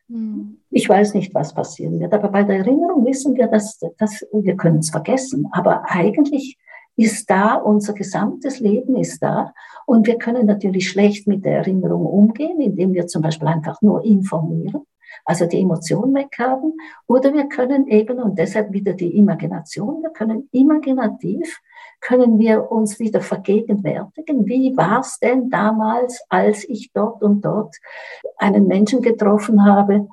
[0.09, 0.57] Hm.
[0.69, 4.55] Ich weiß nicht, was passieren wird, aber bei der Erinnerung wissen wir, dass, dass wir
[4.55, 5.47] können es vergessen.
[5.51, 6.57] Aber eigentlich
[6.95, 9.53] ist da, unser gesamtes Leben ist da.
[9.85, 14.03] Und wir können natürlich schlecht mit der Erinnerung umgehen, indem wir zum Beispiel einfach nur
[14.03, 14.81] informieren,
[15.25, 16.73] also die Emotion weghaben.
[17.07, 21.59] Oder wir können eben, und deshalb wieder die Imagination, wir können imaginativ
[22.01, 27.75] können wir uns wieder vergegenwärtigen, wie war es denn damals, als ich dort und dort
[28.37, 30.07] einen Menschen getroffen habe,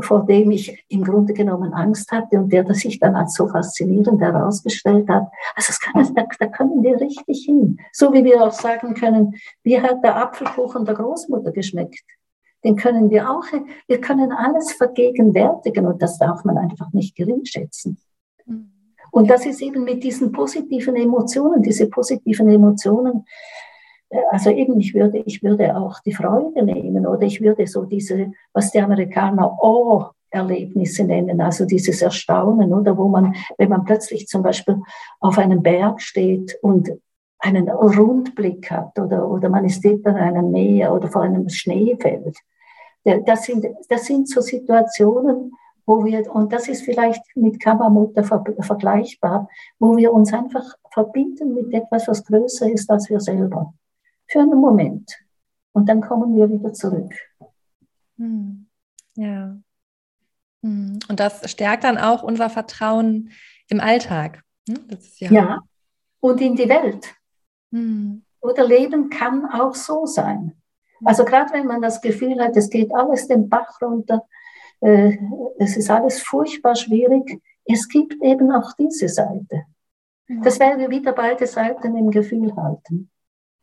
[0.00, 3.48] vor dem ich im Grunde genommen Angst hatte und der das sich dann als so
[3.48, 5.28] faszinierend herausgestellt hat.
[5.54, 7.78] Also das kann, da, da können wir richtig hin.
[7.92, 12.04] So wie wir auch sagen können, wie hat der Apfelkuchen der Großmutter geschmeckt?
[12.64, 13.44] Den können wir auch,
[13.86, 17.98] wir können alles vergegenwärtigen und das darf man einfach nicht geringschätzen.
[18.46, 18.73] Mhm.
[19.14, 23.24] Und das ist eben mit diesen positiven Emotionen, diese positiven Emotionen,
[24.10, 27.84] äh, also eben, ich würde, ich würde auch die Freude nehmen oder ich würde so
[27.84, 33.84] diese, was die Amerikaner oh Erlebnisse nennen, also dieses Erstaunen, oder wo man, wenn man
[33.84, 34.80] plötzlich zum Beispiel
[35.20, 36.90] auf einem Berg steht und
[37.38, 42.36] einen Rundblick hat oder, oder man steht an einem Meer oder vor einem Schneefeld.
[43.26, 45.52] Das sind, das sind so Situationen,
[45.86, 51.72] wo wir, und das ist vielleicht mit ver vergleichbar, wo wir uns einfach verbinden mit
[51.72, 53.74] etwas, was größer ist als wir selber.
[54.26, 55.10] Für einen Moment.
[55.72, 57.12] Und dann kommen wir wieder zurück.
[58.16, 58.66] Hm.
[59.16, 59.56] Ja.
[60.62, 60.98] Hm.
[61.08, 63.30] Und das stärkt dann auch unser Vertrauen
[63.68, 64.42] im Alltag.
[64.68, 64.78] Hm?
[65.18, 65.60] Ja, ja,
[66.20, 67.14] und in die Welt.
[67.70, 68.24] Hm.
[68.40, 70.52] Oder Leben kann auch so sein.
[71.04, 74.22] Also gerade wenn man das Gefühl hat, es geht alles den Bach runter,
[75.58, 77.40] es ist alles furchtbar schwierig.
[77.64, 79.64] Es gibt eben auch diese Seite.
[80.28, 80.42] Mhm.
[80.42, 83.10] Das werden wir wieder beide Seiten im Gefühl halten.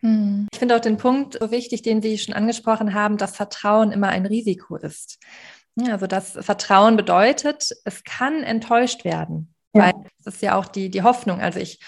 [0.02, 0.48] Mhm.
[0.52, 4.10] Ich finde auch den Punkt so wichtig, den Sie schon angesprochen haben, dass Vertrauen immer
[4.10, 5.20] ein Risiko ist.
[5.80, 9.84] Also das Vertrauen bedeutet, es kann enttäuscht werden, ja.
[9.84, 9.94] weil
[10.24, 11.40] das ist ja auch die, die Hoffnung.
[11.40, 11.80] Also ich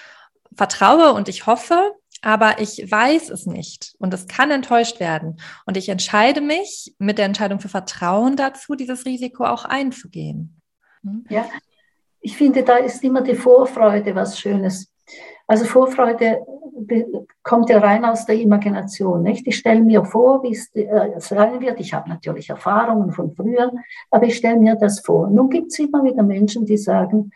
[0.56, 1.94] vertraue und ich hoffe,
[2.24, 5.38] aber ich weiß es nicht und es kann enttäuscht werden.
[5.66, 10.62] Und ich entscheide mich mit der Entscheidung für Vertrauen dazu, dieses Risiko auch einzugehen.
[11.04, 11.26] Hm?
[11.30, 11.46] Ja,
[12.22, 14.90] ich finde, da ist immer die Vorfreude was Schönes.
[15.48, 16.42] Also Vorfreude
[17.44, 19.22] kommt ja rein aus der Imagination.
[19.22, 19.46] Nicht?
[19.46, 21.82] Ich stelle mir vor, wie es äh, sein wird.
[21.82, 23.74] Ich habe natürlich Erfahrungen von früher,
[24.10, 25.30] aber ich stelle mir das vor.
[25.30, 27.32] Nun gibt es immer wieder Menschen, die sagen,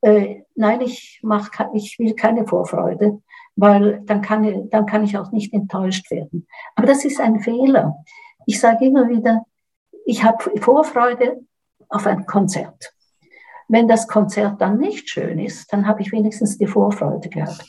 [0.00, 3.20] äh, nein, ich, mach, ich will keine Vorfreude
[3.56, 6.46] weil dann kann, dann kann ich auch nicht enttäuscht werden.
[6.74, 7.96] Aber das ist ein Fehler.
[8.46, 9.44] Ich sage immer wieder,
[10.04, 11.40] ich habe Vorfreude
[11.88, 12.92] auf ein Konzert.
[13.68, 17.64] Wenn das Konzert dann nicht schön ist, dann habe ich wenigstens die Vorfreude gehabt.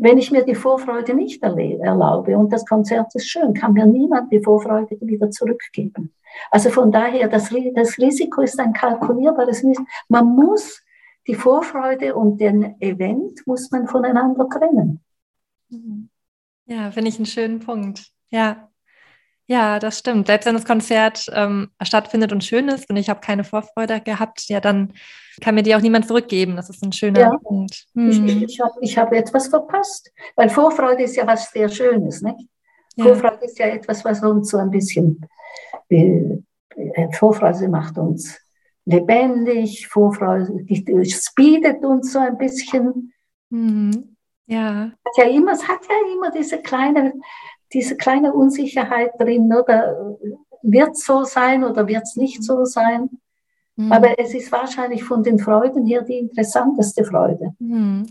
[0.00, 4.32] Wenn ich mir die Vorfreude nicht erlaube und das Konzert ist schön, kann mir niemand
[4.32, 6.12] die Vorfreude wieder zurückgeben.
[6.50, 9.84] Also von daher, das, das Risiko ist ein kalkulierbares Risiko.
[10.08, 10.82] Man muss
[11.26, 15.00] die Vorfreude und den Event muss man voneinander trennen.
[15.68, 16.08] Mhm.
[16.66, 18.06] Ja, finde ich einen schönen Punkt.
[18.30, 18.68] Ja.
[19.46, 20.28] Ja, das stimmt.
[20.28, 24.48] Selbst wenn das Konzert ähm, stattfindet und schön ist und ich habe keine Vorfreude gehabt,
[24.48, 24.92] ja, dann
[25.40, 26.54] kann mir die auch niemand zurückgeben.
[26.54, 27.36] Das ist ein schöner ja.
[27.42, 27.86] Punkt.
[27.94, 28.26] Hm.
[28.26, 30.12] Ich, ich habe hab etwas verpasst.
[30.36, 32.48] Weil Vorfreude ist ja was sehr Schönes, nicht?
[32.94, 33.06] Ja.
[33.06, 35.26] Vorfreude ist ja etwas, was uns so ein bisschen,
[35.88, 36.36] äh,
[37.12, 38.38] Vorfreude macht uns
[38.84, 43.12] lebendig, Vorfreude, es bietet uns so ein bisschen.
[43.50, 44.16] Mhm.
[44.46, 44.92] Ja.
[45.04, 47.14] Hat ja immer, es hat ja immer diese kleine,
[47.72, 50.16] diese kleine Unsicherheit drin, oder
[50.62, 53.08] wird es so sein oder wird es nicht so sein?
[53.76, 53.92] Mhm.
[53.92, 57.54] Aber es ist wahrscheinlich von den Freuden her die interessanteste Freude.
[57.58, 58.06] Mhm.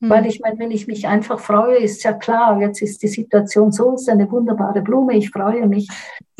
[0.00, 0.28] Weil mhm.
[0.28, 3.94] ich meine, wenn ich mich einfach freue, ist ja klar, jetzt ist die Situation so,
[3.94, 5.88] es ist eine wunderbare Blume, ich freue mich.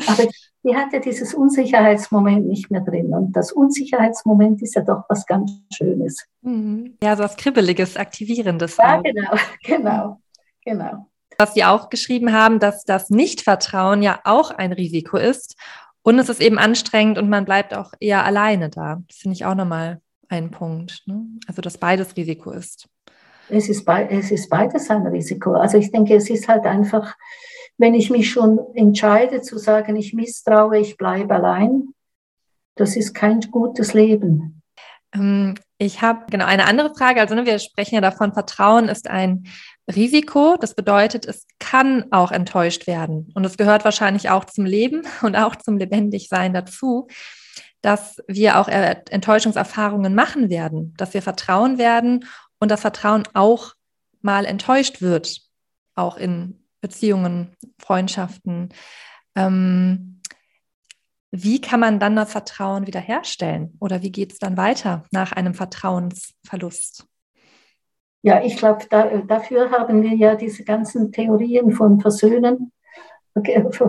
[0.05, 0.23] Aber
[0.65, 3.13] die hat ja dieses Unsicherheitsmoment nicht mehr drin.
[3.13, 6.25] Und das Unsicherheitsmoment ist ja doch was ganz Schönes.
[6.41, 6.97] Mhm.
[7.03, 8.77] Ja, so was Kribbeliges, Aktivierendes.
[8.77, 9.03] Ja, auch.
[9.03, 10.21] genau, genau,
[10.65, 11.07] genau.
[11.37, 15.55] Was Sie auch geschrieben haben, dass das Nichtvertrauen ja auch ein Risiko ist.
[16.01, 19.01] Und es ist eben anstrengend und man bleibt auch eher alleine da.
[19.07, 21.03] Das finde ich auch nochmal ein Punkt.
[21.05, 21.25] Ne?
[21.47, 22.87] Also, dass beides Risiko ist.
[23.49, 25.53] Es ist, es ist beides ein Risiko.
[25.53, 27.15] Also ich denke, es ist halt einfach
[27.77, 31.93] wenn ich mich schon entscheide zu sagen, ich misstraue, ich bleibe allein,
[32.75, 34.61] das ist kein gutes Leben.
[35.13, 37.19] Ähm, ich habe genau eine andere Frage.
[37.19, 39.47] Also ne, wir sprechen ja davon, Vertrauen ist ein
[39.93, 40.57] Risiko.
[40.59, 43.31] Das bedeutet, es kann auch enttäuscht werden.
[43.35, 47.07] Und es gehört wahrscheinlich auch zum Leben und auch zum Lebendigsein dazu,
[47.81, 52.25] dass wir auch Enttäuschungserfahrungen machen werden, dass wir vertrauen werden
[52.59, 53.73] und das Vertrauen auch
[54.21, 55.41] mal enttäuscht wird,
[55.93, 58.69] auch in Beziehungen, Freundschaften.
[59.35, 60.21] Ähm,
[61.31, 63.75] wie kann man dann das Vertrauen wiederherstellen?
[63.79, 67.07] Oder wie geht es dann weiter nach einem Vertrauensverlust?
[68.21, 72.71] Ja, ich glaube, da, dafür haben wir ja diese ganzen Theorien von Versöhnen,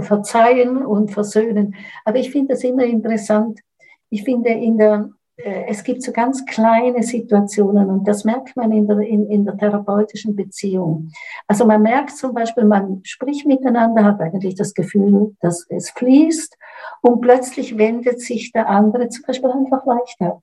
[0.01, 1.75] Verzeihen und Versöhnen.
[2.07, 3.61] Aber ich finde das immer interessant.
[4.09, 8.87] Ich finde, in der, es gibt so ganz kleine Situationen und das merkt man in
[8.87, 11.11] der, in, in der therapeutischen Beziehung.
[11.47, 16.57] Also man merkt zum Beispiel, man spricht miteinander, hat eigentlich das Gefühl, dass es fließt
[17.03, 20.43] und plötzlich wendet sich der andere zum Beispiel einfach leicht ab.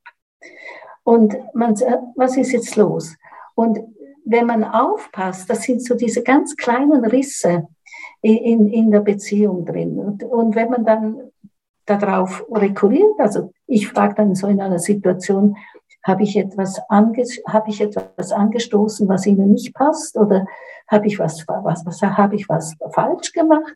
[1.04, 3.16] Und man sagt, was ist jetzt los?
[3.56, 3.80] Und
[4.26, 7.68] wenn man aufpasst, das sind so diese ganz kleinen Risse
[8.22, 10.00] in, in der Beziehung drin.
[10.00, 11.32] Und, und wenn man dann
[11.86, 15.58] darauf rekurriert, also ich frage dann so in einer Situation,
[16.04, 20.46] habe ich etwas, habe ich etwas angestoßen, was Ihnen nicht passt oder
[20.88, 23.74] habe ich was, was, was, habe ich was falsch gemacht?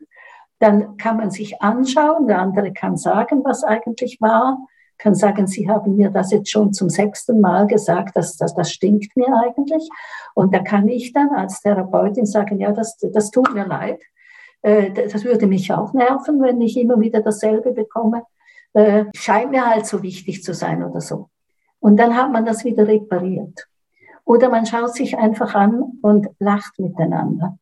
[0.59, 4.57] dann kann man sich anschauen, der andere kann sagen, was eigentlich war,
[4.97, 8.71] kann sagen, Sie haben mir das jetzt schon zum sechsten Mal gesagt, dass, dass das
[8.71, 9.87] stinkt mir eigentlich.
[10.33, 14.01] Und da kann ich dann als Therapeutin sagen, ja, das, das tut mir leid.
[14.63, 18.23] Äh, das würde mich auch nerven, wenn ich immer wieder dasselbe bekomme.
[18.77, 21.29] Äh, scheint mir halt so wichtig zu sein oder so.
[21.79, 23.67] Und dann hat man das wieder repariert.
[24.23, 27.57] Oder man schaut sich einfach an und lacht miteinander.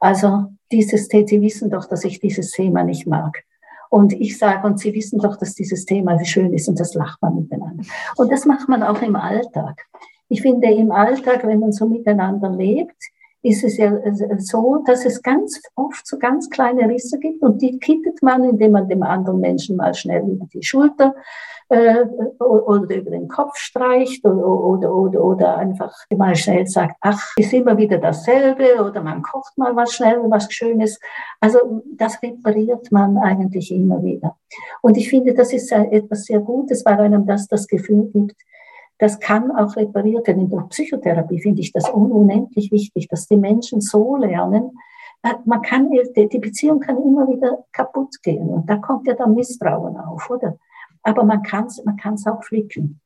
[0.00, 3.42] Also dieses, Sie wissen doch, dass ich dieses Thema nicht mag.
[3.88, 7.22] Und ich sage, und Sie wissen doch, dass dieses Thema schön ist und das lacht
[7.22, 7.82] man miteinander.
[8.16, 9.86] Und das macht man auch im Alltag.
[10.28, 13.02] Ich finde, im Alltag, wenn man so miteinander lebt,
[13.42, 13.92] ist es ja
[14.38, 18.72] so, dass es ganz oft so ganz kleine Risse gibt und die kittet man, indem
[18.72, 21.14] man dem anderen Menschen mal schnell über die Schulter
[21.70, 22.04] äh,
[22.38, 27.52] oder über den Kopf streicht oder, oder, oder, oder einfach mal schnell sagt, ach, ist
[27.54, 30.98] immer wieder dasselbe oder man kocht mal was schnell, was Schönes.
[31.40, 34.36] Also das repariert man eigentlich immer wieder.
[34.82, 38.36] Und ich finde, das ist etwas sehr Gutes, weil einem das das Gefühl gibt,
[39.00, 40.42] das kann auch repariert werden.
[40.42, 44.78] In der Psychotherapie finde ich das unendlich wichtig, dass die Menschen so lernen,
[45.22, 49.34] äh, man kann, die Beziehung kann immer wieder kaputt gehen und da kommt ja dann
[49.34, 50.56] Misstrauen auf, oder?
[51.02, 53.00] aber man kann es man kann's auch flicken.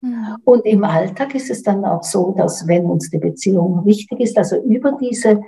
[0.00, 0.36] Ja.
[0.44, 4.38] Und im Alltag ist es dann auch so, dass wenn uns die Beziehung wichtig ist,
[4.38, 5.40] also über diese,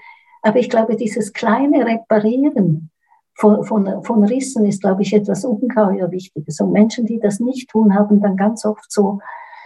[0.42, 2.90] aber ich glaube, dieses kleine Reparieren
[3.34, 6.60] von, von, von Rissen ist, glaube ich, etwas ungeheuer Wichtiges.
[6.60, 9.20] Und Menschen, die das nicht tun, haben dann ganz oft so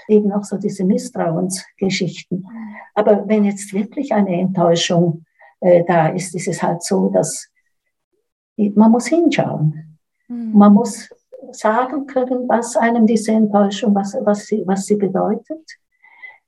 [0.08, 2.46] eben auch so diese Misstrauensgeschichten.
[2.94, 5.24] Aber wenn jetzt wirklich eine Enttäuschung
[5.60, 7.48] äh, da ist, ist es halt so, dass
[8.56, 9.98] man muss hinschauen.
[10.28, 10.52] Mhm.
[10.52, 11.08] Man muss
[11.52, 15.78] sagen können, was einem diese Enttäuschung, was, was, sie, was sie bedeutet.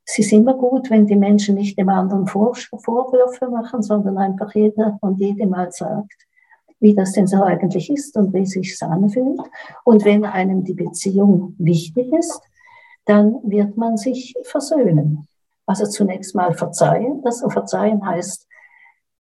[0.05, 4.55] Es ist immer gut, wenn die Menschen nicht dem anderen Vor Vorwürfe machen, sondern einfach
[4.55, 6.27] jeder und jedem mal sagt,
[6.79, 9.41] wie das denn so eigentlich ist und wie sich es anfühlt.
[9.85, 12.41] Und wenn einem die Beziehung wichtig ist,
[13.07, 15.27] dann wird man sich versöhnen.
[15.65, 17.23] Also zunächst mal verzeihen.
[17.23, 18.47] Das Verzeihen heißt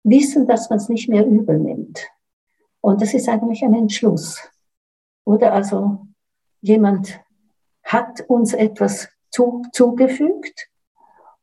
[0.04, 2.08] wissen, dass man es nicht mehr übel nimmt.
[2.82, 4.42] Und das ist eigentlich ein Entschluss.
[5.26, 6.06] Oder also
[6.62, 7.22] jemand
[7.84, 10.70] hat uns etwas zu, zugefügt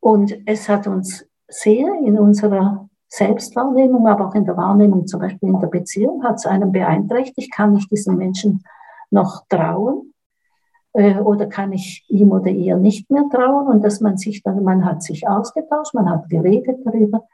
[0.00, 5.48] und es hat uns sehr in unserer Selbstwahrnehmung, aber auch in der Wahrnehmung, zum Beispiel
[5.48, 7.52] in der Beziehung, hat es einen beeinträchtigt.
[7.52, 8.62] Kann ich diesem Menschen
[9.10, 10.09] noch trauen?
[10.92, 13.68] Äh, oder kann ich ihm oder ihr nicht mehr trauen?
[13.68, 17.26] Und dass man sich dann, man hat sich ausgetauscht, man hat geredet darüber.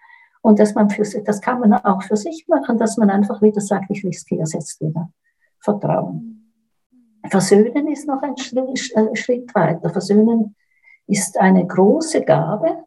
[0.43, 3.61] Und dass man für das kann man auch für sich machen, dass man einfach wieder
[3.61, 5.11] sagt, ich riskiere es jetzt wieder.
[5.59, 6.53] Vertrauen.
[7.29, 9.91] Versöhnen ist noch ein Schritt weiter.
[9.91, 10.55] Versöhnen
[11.07, 12.85] ist eine große Gabe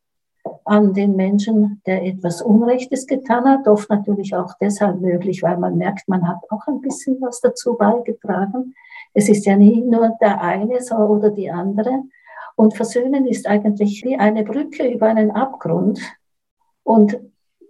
[0.66, 3.68] an den Menschen, der etwas Unrechtes getan hat.
[3.68, 7.76] Oft natürlich auch deshalb möglich, weil man merkt, man hat auch ein bisschen was dazu
[7.76, 8.74] beigetragen.
[9.20, 12.04] Es ist ja nie nur der eine oder die andere.
[12.56, 16.00] Und Versöhnen ist eigentlich wie eine Brücke über einen Abgrund.
[16.84, 17.20] Und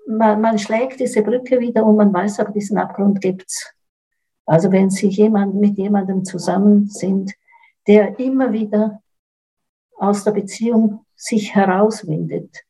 [0.05, 3.73] man, man schlägt diese Brücke wieder und man weiß aber, diesen Abgrund gibt's.
[4.45, 7.33] Also wenn Sie jemand, mit jemandem zusammen sind,
[7.87, 9.01] der immer wieder
[9.97, 12.63] aus der Beziehung sich herauswindet,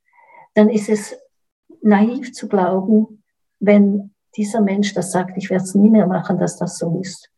[0.54, 1.18] dann ist es
[1.82, 3.24] naiv zu glauben,
[3.60, 7.30] wenn dieser Mensch das sagt, ich werde es nie mehr machen, dass das so ist.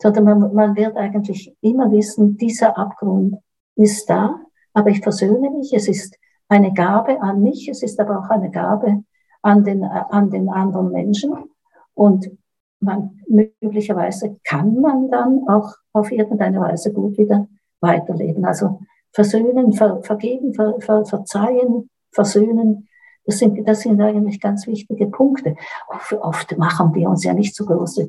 [0.00, 3.36] Sondern man, man wird eigentlich immer wissen, dieser Abgrund
[3.74, 4.40] ist da,
[4.72, 5.72] aber ich versöhne mich.
[5.72, 6.16] Es ist
[6.48, 9.02] eine Gabe an mich, es ist aber auch eine Gabe
[9.42, 11.32] an den, an den anderen Menschen.
[11.94, 12.30] Und
[12.80, 17.48] man, möglicherweise kann man dann auch auf irgendeine Weise gut wieder
[17.80, 18.44] weiterleben.
[18.44, 18.80] Also
[19.12, 22.87] versöhnen, ver, vergeben, ver, ver, verzeihen, versöhnen,
[23.28, 25.54] das sind, das sind eigentlich ganz wichtige Punkte.
[26.22, 28.08] Oft machen wir uns ja nicht so groß, äh,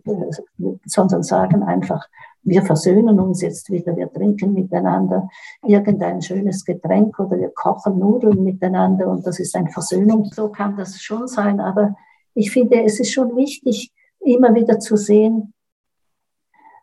[0.86, 2.08] sondern sagen einfach,
[2.42, 5.28] wir versöhnen uns jetzt wieder, wir trinken miteinander
[5.62, 10.24] irgendein schönes Getränk oder wir kochen Nudeln miteinander und das ist eine Versöhnung.
[10.34, 11.98] So kann das schon sein, aber
[12.34, 13.92] ich finde, es ist schon wichtig,
[14.22, 15.54] immer wieder zu sehen,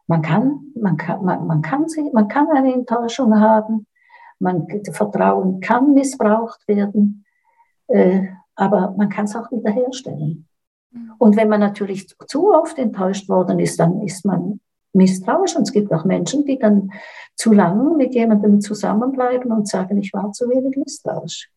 [0.06, 3.86] man kann, man kann, man, man kann, sie, man kann eine Enttäuschung haben,
[4.38, 7.24] man, Vertrauen kann missbraucht werden,
[7.88, 10.46] äh, aber man kann es auch wiederherstellen.
[11.18, 14.60] Und wenn man natürlich zu oft enttäuscht worden ist, dann ist man
[14.92, 15.56] misstrauisch.
[15.56, 16.90] Und es gibt auch Menschen, die dann
[17.34, 21.50] zu lange mit jemandem zusammenbleiben und sagen, ich war zu wenig misstrauisch.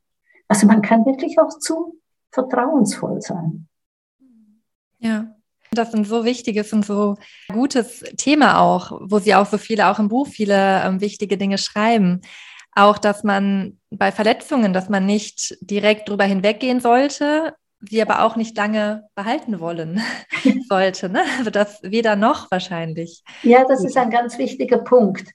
[0.47, 1.99] Also man kann wirklich auch zu
[2.31, 3.67] vertrauensvoll sein.
[4.99, 5.35] Ja.
[5.71, 7.15] Das ist ein so wichtiges und so
[7.53, 11.59] gutes Thema auch, wo Sie auch so viele, auch im Buch viele ähm, wichtige Dinge
[11.59, 12.21] schreiben.
[12.75, 18.35] Auch, dass man bei Verletzungen, dass man nicht direkt drüber hinweggehen sollte, sie aber auch
[18.35, 20.01] nicht lange behalten wollen
[20.69, 21.09] sollte.
[21.09, 21.21] Ne?
[21.37, 23.23] Also das weder noch wahrscheinlich.
[23.43, 25.31] Ja, das ist ein ganz wichtiger Punkt.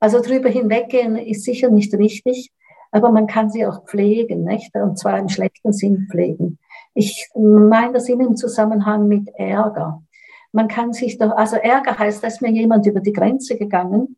[0.00, 2.50] Also drüber hinweggehen ist sicher nicht richtig,
[2.90, 4.74] aber man kann sie auch pflegen, nicht?
[4.74, 6.58] und zwar im schlechten Sinn pflegen.
[6.94, 10.02] Ich meine das immer im Zusammenhang mit Ärger.
[10.50, 14.16] Man kann sich doch, also Ärger heißt, dass mir jemand über die Grenze gegangen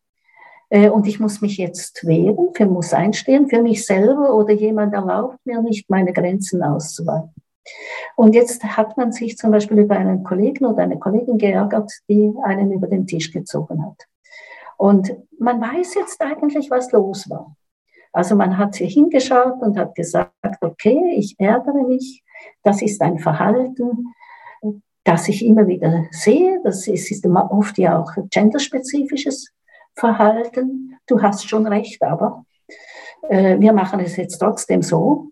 [0.70, 5.38] und ich muss mich jetzt wehren, für muss einstehen, für mich selber oder jemand erlaubt
[5.44, 7.34] mir nicht, meine Grenzen auszuweiten.
[8.16, 12.32] Und jetzt hat man sich zum Beispiel über einen Kollegen oder eine Kollegin geärgert, die
[12.44, 14.06] einen über den Tisch gezogen hat.
[14.76, 17.56] Und man weiß jetzt eigentlich, was los war.
[18.12, 22.22] Also man hat hier hingeschaut und hat gesagt, okay, ich ärgere mich,
[22.62, 24.14] das ist ein Verhalten,
[25.04, 29.50] das ich immer wieder sehe, das ist, ist oft ja auch genderspezifisches
[29.94, 30.98] Verhalten.
[31.06, 32.44] Du hast schon recht, aber
[33.28, 35.30] äh, wir machen es jetzt trotzdem so.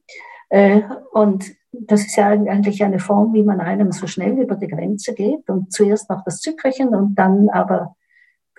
[0.49, 0.83] Äh,
[1.13, 5.15] und das ist ja eigentlich eine Form, wie man einem so schnell über die Grenze
[5.15, 7.97] geht und zuerst noch das Zückerchen und dann aber,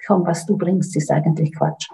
[0.07, 1.89] komm, was du bringst, ist eigentlich Quatsch.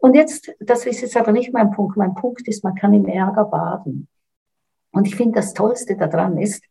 [0.00, 1.96] Und jetzt, das ist jetzt aber nicht mein Punkt.
[1.96, 4.08] Mein Punkt ist, man kann im Ärger baden.
[4.92, 6.64] Und ich finde, das Tollste daran ist,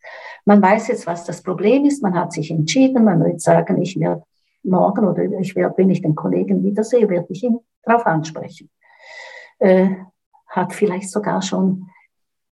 [0.46, 4.00] man weiß jetzt, was das Problem ist, man hat sich entschieden, man wird sagen, ich
[4.00, 4.24] werde
[4.64, 8.70] morgen oder ich werde, wenn ich den Kollegen wiedersehe, werde ich ihn darauf ansprechen.
[9.60, 9.90] Äh,
[10.48, 11.90] hat vielleicht sogar schon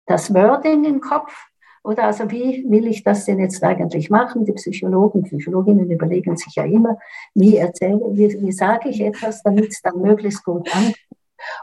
[0.05, 1.33] das Wording im Kopf.
[1.83, 4.45] Oder also wie will ich das denn jetzt eigentlich machen?
[4.45, 6.99] Die Psychologen, Psychologinnen überlegen sich ja immer,
[7.33, 10.97] wie erzähle, wie, wie sage ich etwas, damit es dann möglichst gut ankommt.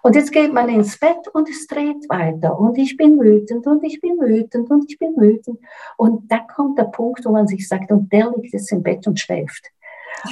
[0.02, 2.58] Und jetzt geht man ins Bett und es dreht weiter.
[2.58, 5.60] Und ich bin wütend und ich bin wütend und ich bin wütend.
[5.96, 9.06] Und da kommt der Punkt, wo man sich sagt, und der liegt jetzt im Bett
[9.06, 9.70] und schläft.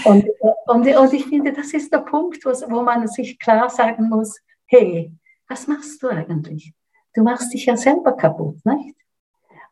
[0.05, 0.27] Und,
[0.67, 5.13] und, und ich finde, das ist der Punkt, wo man sich klar sagen muss, hey,
[5.49, 6.73] was machst du eigentlich?
[7.15, 8.97] Du machst dich ja selber kaputt, nicht?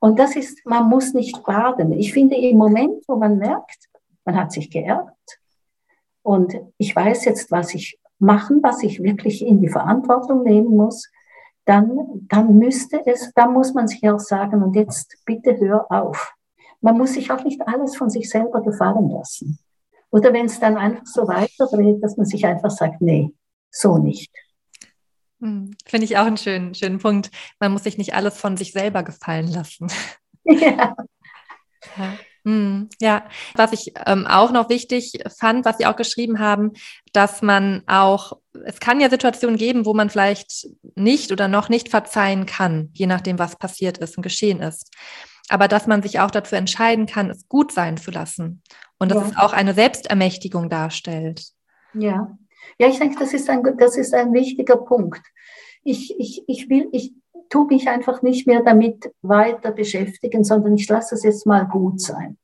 [0.00, 1.92] Und das ist, man muss nicht baden.
[1.92, 3.88] Ich finde, im Moment, wo man merkt,
[4.24, 5.14] man hat sich geärgert
[6.22, 11.10] und ich weiß jetzt, was ich machen, was ich wirklich in die Verantwortung nehmen muss,
[11.64, 16.34] dann, dann müsste es, dann muss man sich auch sagen, und jetzt bitte hör auf.
[16.80, 19.58] Man muss sich auch nicht alles von sich selber gefallen lassen.
[20.14, 23.30] Oder wenn es dann einfach so weiterdreht, dass man sich einfach sagt, nee,
[23.72, 24.30] so nicht.
[25.40, 27.32] Hm, finde ich auch einen schönen, schönen Punkt.
[27.58, 29.88] Man muss sich nicht alles von sich selber gefallen lassen.
[30.44, 30.94] Ja.
[31.96, 32.16] ja.
[32.44, 36.74] Hm, ja, was ich ähm, auch noch wichtig fand, was Sie auch geschrieben haben,
[37.12, 38.34] dass man auch,
[38.66, 43.06] es kann ja Situationen geben, wo man vielleicht nicht oder noch nicht verzeihen kann, je
[43.06, 44.94] nachdem, was passiert ist und geschehen ist.
[45.48, 48.62] Aber dass man sich auch dazu entscheiden kann, es gut sein zu lassen
[48.98, 49.28] und dass ja.
[49.28, 51.46] es auch eine Selbstermächtigung darstellt.
[51.92, 52.36] Ja,
[52.78, 55.22] ja, ich denke, das ist ein, das ist ein wichtiger Punkt.
[55.82, 57.14] Ich, ich, ich will, ich
[57.50, 62.00] tue mich einfach nicht mehr damit weiter beschäftigen, sondern ich lasse es jetzt mal gut
[62.00, 62.38] sein.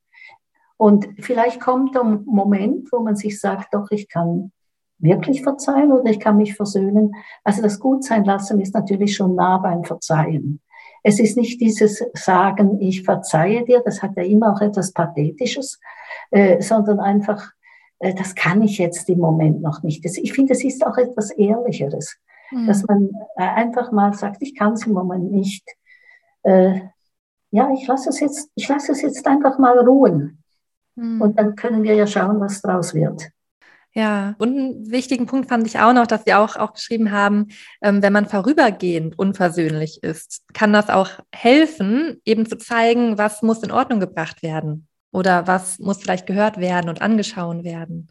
[0.77, 4.53] Und vielleicht kommt der Moment, wo man sich sagt, doch, ich kann
[4.99, 7.13] wirklich verzeihen oder ich kann mich versöhnen.
[7.45, 10.61] Also das Gutsein lassen ist natürlich schon nah beim Verzeihen.
[11.03, 15.81] Es ist nicht dieses Sagen, ich verzeihe dir, das hat ja immer auch etwas Pathetisches,
[16.31, 17.51] äh, sondern einfach,
[17.99, 20.05] äh, das kann ich jetzt im Moment noch nicht.
[20.05, 22.17] Das, ich finde, es ist auch etwas Ehrlicheres,
[22.51, 22.67] mhm.
[22.67, 25.65] dass man äh, einfach mal sagt, ich kann es im Moment nicht.
[26.43, 26.81] Äh,
[27.51, 30.43] ja, ich lasse es jetzt, ich lasse es jetzt einfach mal ruhen.
[30.95, 31.21] Mhm.
[31.21, 33.31] Und dann können wir ja schauen, was draus wird.
[33.93, 37.49] Ja, und einen wichtigen Punkt fand ich auch noch, dass Sie auch, auch geschrieben haben,
[37.83, 43.65] ähm, wenn man vorübergehend unversöhnlich ist, kann das auch helfen, eben zu zeigen, was muss
[43.65, 48.09] in Ordnung gebracht werden oder was muss vielleicht gehört werden und angeschaut werden.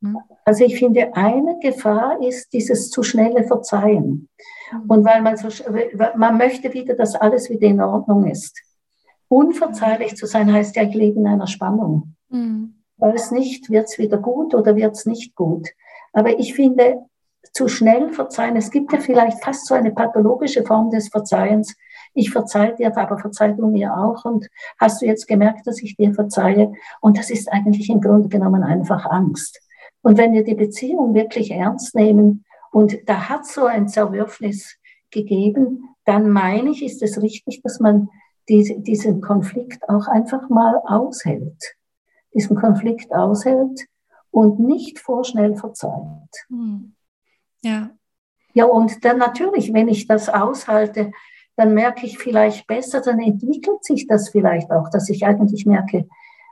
[0.00, 0.16] Hm?
[0.46, 4.30] Also ich finde, eine Gefahr ist dieses zu schnelle Verzeihen.
[4.70, 4.82] Hm.
[4.88, 5.48] Und weil man so,
[6.16, 8.58] man möchte wieder, dass alles wieder in Ordnung ist.
[9.28, 12.14] Unverzeihlich zu sein heißt ja, ich lebe in einer Spannung.
[12.30, 15.68] Mhm weiß nicht, wird es wieder gut oder wird es nicht gut.
[16.12, 16.98] Aber ich finde,
[17.52, 21.74] zu schnell verzeihen, es gibt ja vielleicht fast so eine pathologische Form des Verzeihens.
[22.14, 24.24] Ich verzeihe dir, aber verzeih du mir auch.
[24.24, 24.48] Und
[24.78, 26.72] hast du jetzt gemerkt, dass ich dir verzeihe?
[27.00, 29.60] Und das ist eigentlich im Grunde genommen einfach Angst.
[30.02, 34.76] Und wenn wir die Beziehung wirklich ernst nehmen und da hat so ein Zerwürfnis
[35.10, 38.08] gegeben, dann meine ich, ist es richtig, dass man
[38.48, 41.76] diese, diesen Konflikt auch einfach mal aushält
[42.34, 43.86] diesen Konflikt aushält
[44.30, 46.46] und nicht vorschnell verzeiht.
[46.48, 46.94] Hm.
[47.62, 47.90] Ja.
[48.52, 51.12] Ja, und dann natürlich, wenn ich das aushalte,
[51.56, 56.08] dann merke ich vielleicht besser, dann entwickelt sich das vielleicht auch, dass ich eigentlich merke,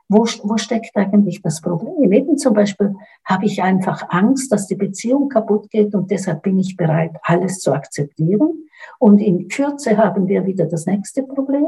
[0.08, 2.12] wo, wo steckt eigentlich das Problem?
[2.12, 6.58] Eben zum Beispiel habe ich einfach Angst, dass die Beziehung kaputt geht und deshalb bin
[6.58, 8.68] ich bereit, alles zu akzeptieren.
[8.98, 11.66] Und in Kürze haben wir wieder das nächste Problem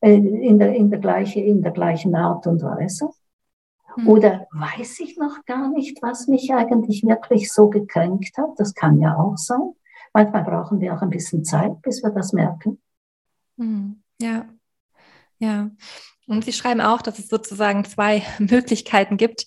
[0.00, 3.10] äh, in, der, in, der gleiche, in der gleichen Art und Weise.
[3.96, 4.08] Hm.
[4.08, 8.50] Oder weiß ich noch gar nicht, was mich eigentlich wirklich so gekränkt hat?
[8.58, 9.72] Das kann ja auch sein.
[10.12, 12.80] Manchmal brauchen wir auch ein bisschen Zeit, bis wir das merken.
[13.58, 14.02] Hm.
[14.20, 14.46] Ja,
[15.38, 15.70] ja.
[16.26, 19.46] Und Sie schreiben auch, dass es sozusagen zwei Möglichkeiten gibt,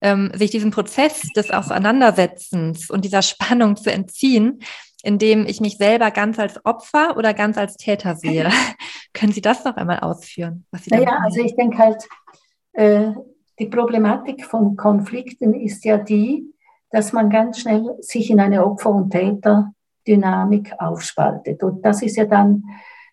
[0.00, 4.60] ähm, sich diesem Prozess des Auseinandersetzens und dieser Spannung zu entziehen,
[5.02, 8.50] indem ich mich selber ganz als Opfer oder ganz als Täter sehe.
[9.12, 10.64] Können Sie das noch einmal ausführen?
[10.70, 12.08] Was Sie naja, also ich denke halt,
[12.72, 13.12] äh,
[13.58, 16.52] die Problematik von Konflikten ist ja die,
[16.90, 21.62] dass man ganz schnell sich in eine Opfer- und Täterdynamik aufspaltet.
[21.62, 22.64] Und das ist ja dann,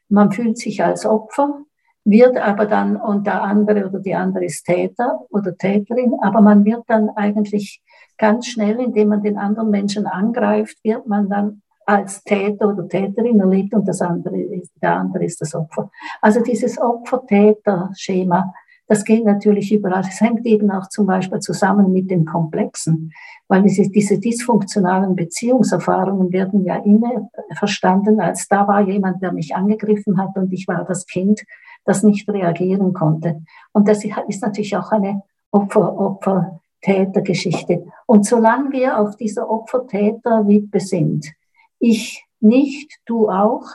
[0.10, 1.62] man fühlt sich als Opfer,
[2.04, 6.66] wird aber dann, und der andere oder die andere ist Täter oder Täterin, aber man
[6.66, 7.82] wird dann eigentlich
[8.18, 13.40] ganz schnell, indem man den anderen Menschen angreift, wird man dann als Täter oder Täterin
[13.40, 15.90] erlebt und das andere ist, der andere ist das Opfer.
[16.22, 18.54] Also dieses Opfer-Täter-Schema
[18.90, 20.02] das geht natürlich überall.
[20.02, 23.14] Es hängt eben auch zum Beispiel zusammen mit den Komplexen,
[23.48, 29.56] weil diese, diese dysfunktionalen Beziehungserfahrungen werden ja immer verstanden, als da war jemand, der mich
[29.56, 31.44] angegriffen hat und ich war das Kind,
[31.86, 33.44] das nicht reagieren konnte.
[33.74, 35.22] Und das ist natürlich auch eine
[35.52, 37.86] Opfer, Opfer, Tätergeschichte.
[38.08, 41.32] Und solange wir auf dieser Opfer-Täter-Wippe sind,
[41.78, 43.66] ich nicht, du auch,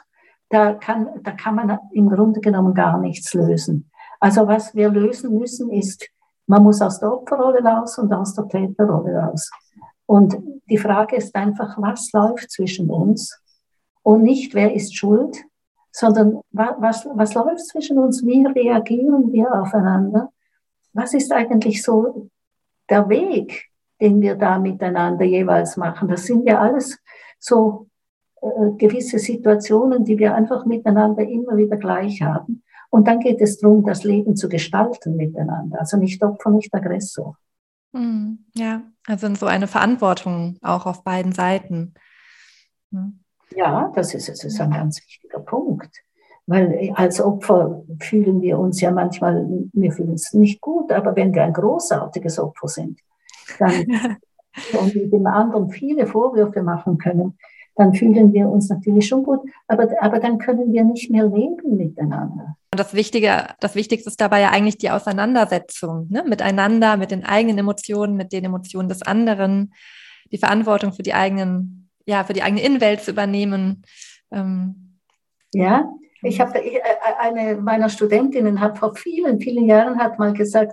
[0.49, 3.91] da kann, da kann man im Grunde genommen gar nichts lösen.
[4.21, 6.09] Also was wir lösen müssen ist,
[6.47, 9.51] man muss aus der Opferrolle raus und aus der Täterrolle raus.
[10.07, 10.37] Und
[10.69, 13.41] die Frage ist einfach, was läuft zwischen uns?
[14.03, 15.37] Und nicht, wer ist schuld,
[15.91, 18.25] sondern was, was läuft zwischen uns?
[18.25, 20.31] Wie reagieren wir aufeinander?
[20.93, 22.29] Was ist eigentlich so
[22.91, 26.09] der Weg, den wir da miteinander jeweils machen?
[26.09, 26.99] Das sind ja alles
[27.39, 27.87] so
[28.43, 32.64] äh, gewisse Situationen, die wir einfach miteinander immer wieder gleich haben.
[32.95, 35.80] Und dann geht es darum, das Leben zu gestalten miteinander.
[35.80, 37.36] Also nicht Opfer, nicht Aggressor.
[37.92, 41.95] Hm, ja, also so eine Verantwortung auch auf beiden Seiten.
[43.51, 45.90] Ja, das ist, das ist ein ganz wichtiger Punkt.
[46.47, 51.34] Weil als Opfer fühlen wir uns ja manchmal, wir fühlen uns nicht gut, aber wenn
[51.34, 53.01] wir ein großartiges Opfer sind,
[53.59, 53.74] dann
[54.80, 57.38] und dem anderen viele Vorwürfe machen können,
[57.74, 61.76] dann fühlen wir uns natürlich schon gut, aber, aber dann können wir nicht mehr leben
[61.76, 62.57] miteinander.
[62.75, 66.25] Das Wichtige, das Wichtigste ist dabei ja eigentlich die Auseinandersetzung ne?
[66.27, 69.75] miteinander, mit den eigenen Emotionen, mit den Emotionen des anderen,
[70.33, 73.83] die Verantwortung für die eigenen, ja, für die eigene Innenwelt zu übernehmen.
[74.31, 74.99] Ähm,
[75.53, 75.85] ja,
[76.22, 76.81] ich habe äh,
[77.18, 80.72] eine meiner Studentinnen hat vor vielen, vielen Jahren hat mal gesagt,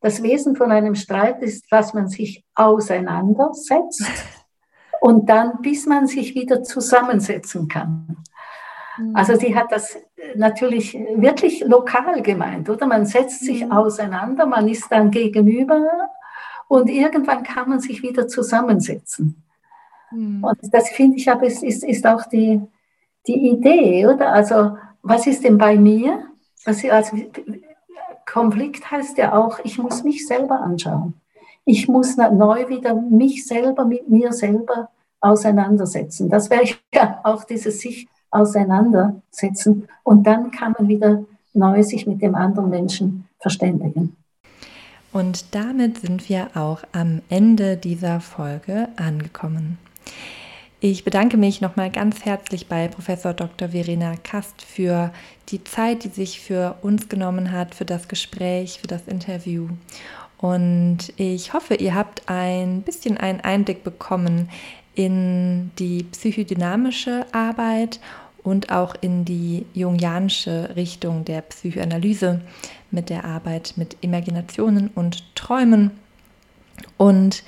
[0.00, 4.04] das Wesen von einem Streit ist, dass man sich auseinandersetzt
[5.00, 8.18] und dann, bis man sich wieder zusammensetzen kann.
[8.98, 9.16] Mhm.
[9.16, 9.96] Also sie hat das
[10.34, 12.86] natürlich wirklich lokal gemeint, oder?
[12.86, 13.72] Man setzt sich mhm.
[13.72, 16.10] auseinander, man ist dann gegenüber
[16.68, 19.42] und irgendwann kann man sich wieder zusammensetzen.
[20.10, 20.44] Mhm.
[20.44, 22.60] Und das finde ich aber, ist, ist, ist auch die,
[23.26, 24.32] die Idee, oder?
[24.32, 26.24] Also was ist denn bei mir?
[26.64, 27.16] Also, also
[28.26, 31.14] Konflikt heißt ja auch, ich muss mich selber anschauen.
[31.64, 34.90] Ich muss neu wieder mich selber mit mir selber
[35.20, 36.28] auseinandersetzen.
[36.28, 36.64] Das wäre
[36.94, 39.88] ja auch dieses sich auseinandersetzen.
[40.02, 41.24] Und dann kann man wieder
[41.54, 44.16] neu sich mit dem anderen Menschen verständigen.
[45.12, 49.78] Und damit sind wir auch am Ende dieser Folge angekommen.
[50.80, 53.70] Ich bedanke mich nochmal ganz herzlich bei Professor Dr.
[53.70, 55.12] Verena Kast für
[55.48, 59.68] die Zeit, die sich für uns genommen hat, für das Gespräch, für das Interview.
[60.36, 64.50] Und ich hoffe, ihr habt ein bisschen einen Einblick bekommen
[64.98, 68.00] in die psychodynamische Arbeit
[68.42, 72.40] und auch in die jungianische Richtung der Psychoanalyse
[72.90, 75.92] mit der Arbeit mit Imaginationen und Träumen.
[76.96, 77.44] Und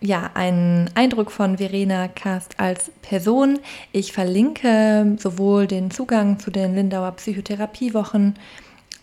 [0.00, 3.60] ja, einen Eindruck von Verena Kast als Person.
[3.92, 8.34] Ich verlinke sowohl den Zugang zu den Lindauer Psychotherapiewochen,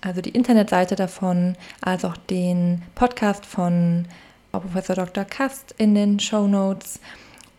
[0.02, 4.08] also die Internetseite davon, als auch den Podcast von
[4.52, 5.24] Professor Dr.
[5.24, 7.00] Kast in den Show Notes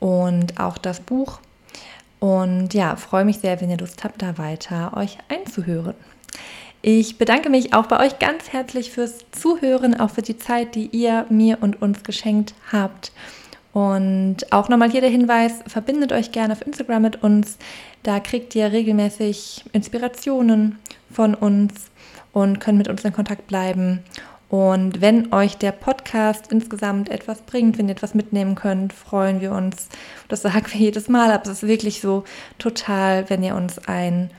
[0.00, 1.40] und auch das Buch.
[2.20, 5.94] Und ja, freue mich sehr, wenn ihr Lust habt, da weiter euch einzuhören.
[6.82, 10.86] Ich bedanke mich auch bei euch ganz herzlich fürs Zuhören, auch für die Zeit, die
[10.86, 13.12] ihr mir und uns geschenkt habt.
[13.72, 17.58] Und auch nochmal hier der Hinweis, verbindet euch gerne auf Instagram mit uns.
[18.02, 20.78] Da kriegt ihr regelmäßig Inspirationen
[21.10, 21.72] von uns
[22.32, 24.02] und könnt mit uns in Kontakt bleiben.
[24.50, 29.52] Und wenn euch der Podcast insgesamt etwas bringt, wenn ihr etwas mitnehmen könnt, freuen wir
[29.52, 29.88] uns.
[30.28, 32.24] Das sagen wir jedes Mal, aber es ist wirklich so
[32.58, 34.30] total, wenn ihr uns ein,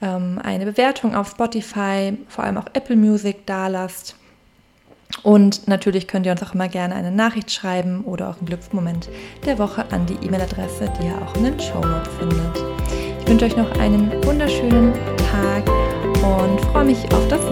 [0.00, 4.16] ähm, eine Bewertung auf Spotify, vor allem auch Apple Music da lasst.
[5.22, 9.10] Und natürlich könnt ihr uns auch immer gerne eine Nachricht schreiben oder auch einen Glücksmoment
[9.44, 12.64] der Woche an die E-Mail-Adresse, die ihr auch in den Show Notes findet.
[13.20, 14.94] Ich wünsche euch noch einen wunderschönen
[15.30, 15.68] Tag
[16.24, 17.42] und freue mich auf das